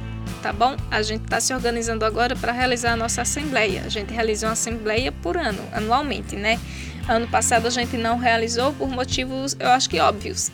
tá 0.42 0.52
bom? 0.52 0.76
A 0.90 1.02
gente 1.02 1.24
está 1.24 1.40
se 1.40 1.52
organizando 1.52 2.04
agora 2.04 2.36
para 2.36 2.52
realizar 2.52 2.92
a 2.92 2.96
nossa 2.96 3.22
assembleia. 3.22 3.82
A 3.84 3.88
gente 3.88 4.12
realiza 4.12 4.46
uma 4.46 4.52
assembleia 4.52 5.10
por 5.10 5.36
ano, 5.36 5.62
anualmente, 5.72 6.36
né? 6.36 6.60
Ano 7.08 7.28
passado 7.28 7.66
a 7.66 7.70
gente 7.70 7.96
não 7.96 8.16
realizou 8.16 8.72
por 8.72 8.88
motivos, 8.88 9.56
eu 9.58 9.68
acho 9.70 9.90
que 9.90 10.00
óbvios. 10.00 10.50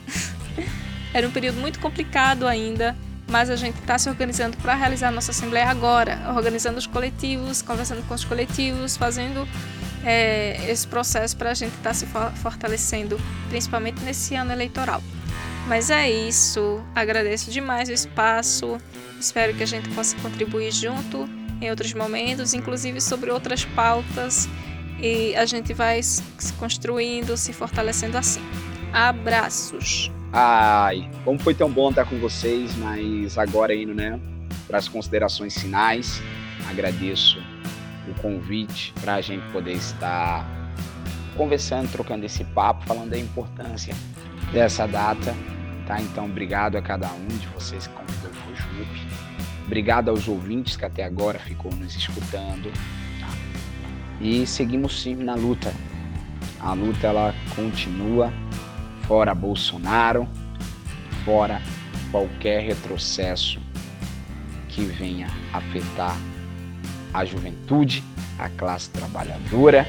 Era 1.15 1.27
um 1.27 1.31
período 1.31 1.61
muito 1.61 1.79
complicado 1.79 2.47
ainda 2.47 2.97
mas 3.31 3.49
a 3.49 3.57
gente 3.57 3.79
está 3.79 3.97
se 3.97 4.09
organizando 4.09 4.57
para 4.57 4.75
realizar 4.75 5.11
nossa 5.11 5.31
assembleia 5.31 5.69
agora, 5.69 6.21
organizando 6.35 6.79
os 6.79 6.87
coletivos, 6.87 7.63
conversando 7.63 8.07
com 8.07 8.15
os 8.15 8.25
coletivos, 8.25 8.97
fazendo 8.97 9.49
é, 10.05 10.69
esse 10.69 10.87
processo 10.87 11.37
para 11.37 11.51
a 11.51 11.55
gente 11.55 11.73
estar 11.77 11.91
tá 11.91 11.95
se 11.95 12.07
fortalecendo, 12.43 13.19
principalmente 13.49 14.03
nesse 14.03 14.35
ano 14.35 14.53
eleitoral. 14.53 15.01
Mas 15.69 15.91
é 15.91 16.11
isso, 16.11 16.83
agradeço 16.95 17.51
demais 17.51 17.89
o 17.89 17.93
espaço, 17.93 18.79
espero 19.21 19.55
que 19.55 19.63
a 19.63 19.67
gente 19.67 19.89
possa 19.91 20.17
contribuir 20.17 20.73
junto 20.73 21.29
em 21.61 21.71
outros 21.71 21.93
momentos, 21.93 22.55
inclusive 22.55 23.01
sobre 23.01 23.31
outras 23.31 23.65
pautas, 23.65 24.49
e 24.99 25.37
a 25.37 25.47
gente 25.47 25.73
vai 25.73 26.03
se 26.03 26.23
construindo, 26.59 27.37
se 27.37 27.53
fortalecendo 27.53 28.19
assim. 28.19 28.43
Abraços! 28.93 30.11
Ai, 30.33 31.11
como 31.25 31.39
foi 31.41 31.55
tão 31.55 31.71
bom 31.71 31.91
estar 31.91 32.05
com 32.05 32.17
vocês, 32.19 32.77
mas 32.77 33.37
agora 33.37 33.75
indo, 33.75 33.93
né, 33.93 34.21
para 34.67 34.79
as 34.79 34.87
considerações 34.87 35.59
finais, 35.59 36.23
agradeço 36.69 37.43
o 38.09 38.15
convite 38.23 38.95
para 39.01 39.15
a 39.15 39.21
gente 39.21 39.45
poder 39.51 39.73
estar 39.73 40.47
conversando, 41.37 41.91
trocando 41.91 42.25
esse 42.25 42.45
papo, 42.45 42.87
falando 42.87 43.11
da 43.11 43.19
importância 43.19 43.95
dessa 44.53 44.87
data, 44.87 45.35
tá? 45.87 46.01
Então, 46.01 46.27
obrigado 46.27 46.77
a 46.77 46.83
cada 46.83 47.09
um 47.13 47.27
de 47.27 47.47
vocês 47.49 47.89
que 47.89 47.95
convidou 47.95 48.31
o 48.31 48.35
Fojup. 48.35 49.07
Obrigado 49.67 50.11
aos 50.11 50.29
ouvintes 50.29 50.77
que 50.77 50.85
até 50.85 51.05
agora 51.05 51.39
ficou 51.39 51.73
nos 51.75 51.95
escutando. 51.97 52.73
Tá? 53.21 53.29
E 54.21 54.47
seguimos 54.47 55.01
sim 55.03 55.15
na 55.15 55.35
luta. 55.35 55.73
A 56.61 56.73
luta 56.73 57.07
ela 57.07 57.35
continua 57.55 58.33
fora 59.11 59.35
Bolsonaro, 59.35 60.29
fora 61.25 61.61
qualquer 62.13 62.63
retrocesso 62.63 63.61
que 64.69 64.85
venha 64.85 65.27
afetar 65.53 66.17
a 67.13 67.25
juventude, 67.25 68.05
a 68.39 68.49
classe 68.51 68.89
trabalhadora 68.91 69.85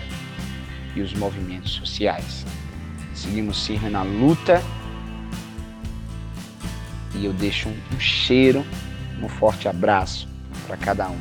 e 0.95 1.01
os 1.01 1.13
movimentos 1.13 1.74
sociais. 1.74 2.47
Seguimos 3.13 3.63
firme 3.67 3.91
na 3.91 4.01
luta 4.01 4.59
e 7.13 7.24
eu 7.24 7.32
deixo 7.32 7.69
um 7.69 7.99
cheiro, 7.99 8.65
um 9.22 9.30
forte 9.30 9.67
abraço 9.67 10.28
para 10.65 10.78
cada 10.78 11.07
um, 11.07 11.19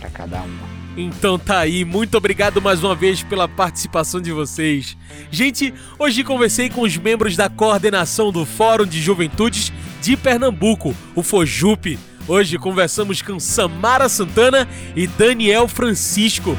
para 0.00 0.10
cada 0.10 0.42
uma. 0.42 0.85
Então 0.96 1.38
tá 1.38 1.58
aí, 1.58 1.84
muito 1.84 2.16
obrigado 2.16 2.62
mais 2.62 2.82
uma 2.82 2.94
vez 2.94 3.22
pela 3.22 3.46
participação 3.46 4.18
de 4.20 4.32
vocês. 4.32 4.96
Gente, 5.30 5.74
hoje 5.98 6.24
conversei 6.24 6.70
com 6.70 6.80
os 6.80 6.96
membros 6.96 7.36
da 7.36 7.50
coordenação 7.50 8.32
do 8.32 8.46
Fórum 8.46 8.86
de 8.86 9.00
Juventudes 9.00 9.70
de 10.00 10.16
Pernambuco, 10.16 10.94
o 11.14 11.22
FOJUP. 11.22 11.98
Hoje 12.26 12.58
conversamos 12.58 13.20
com 13.20 13.38
Samara 13.38 14.08
Santana 14.08 14.66
e 14.96 15.06
Daniel 15.06 15.68
Francisco. 15.68 16.56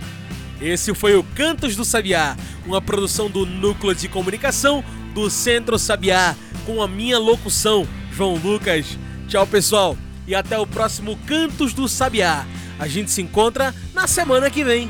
Esse 0.61 0.93
foi 0.93 1.15
o 1.15 1.23
Cantos 1.23 1.75
do 1.75 1.85
Sabiá, 1.85 2.35
uma 2.65 2.81
produção 2.81 3.29
do 3.29 3.45
Núcleo 3.45 3.93
de 3.93 4.07
Comunicação 4.07 4.83
do 5.13 5.29
Centro 5.29 5.77
Sabiá, 5.77 6.35
com 6.65 6.81
a 6.81 6.87
minha 6.87 7.19
locução, 7.19 7.87
João 8.11 8.35
Lucas. 8.35 8.97
Tchau, 9.27 9.45
pessoal, 9.45 9.97
e 10.27 10.33
até 10.33 10.57
o 10.57 10.65
próximo 10.65 11.17
Cantos 11.27 11.73
do 11.73 11.87
Sabiá. 11.87 12.45
A 12.79 12.87
gente 12.87 13.11
se 13.11 13.21
encontra 13.21 13.73
na 13.93 14.07
semana 14.07 14.49
que 14.49 14.63
vem. 14.63 14.89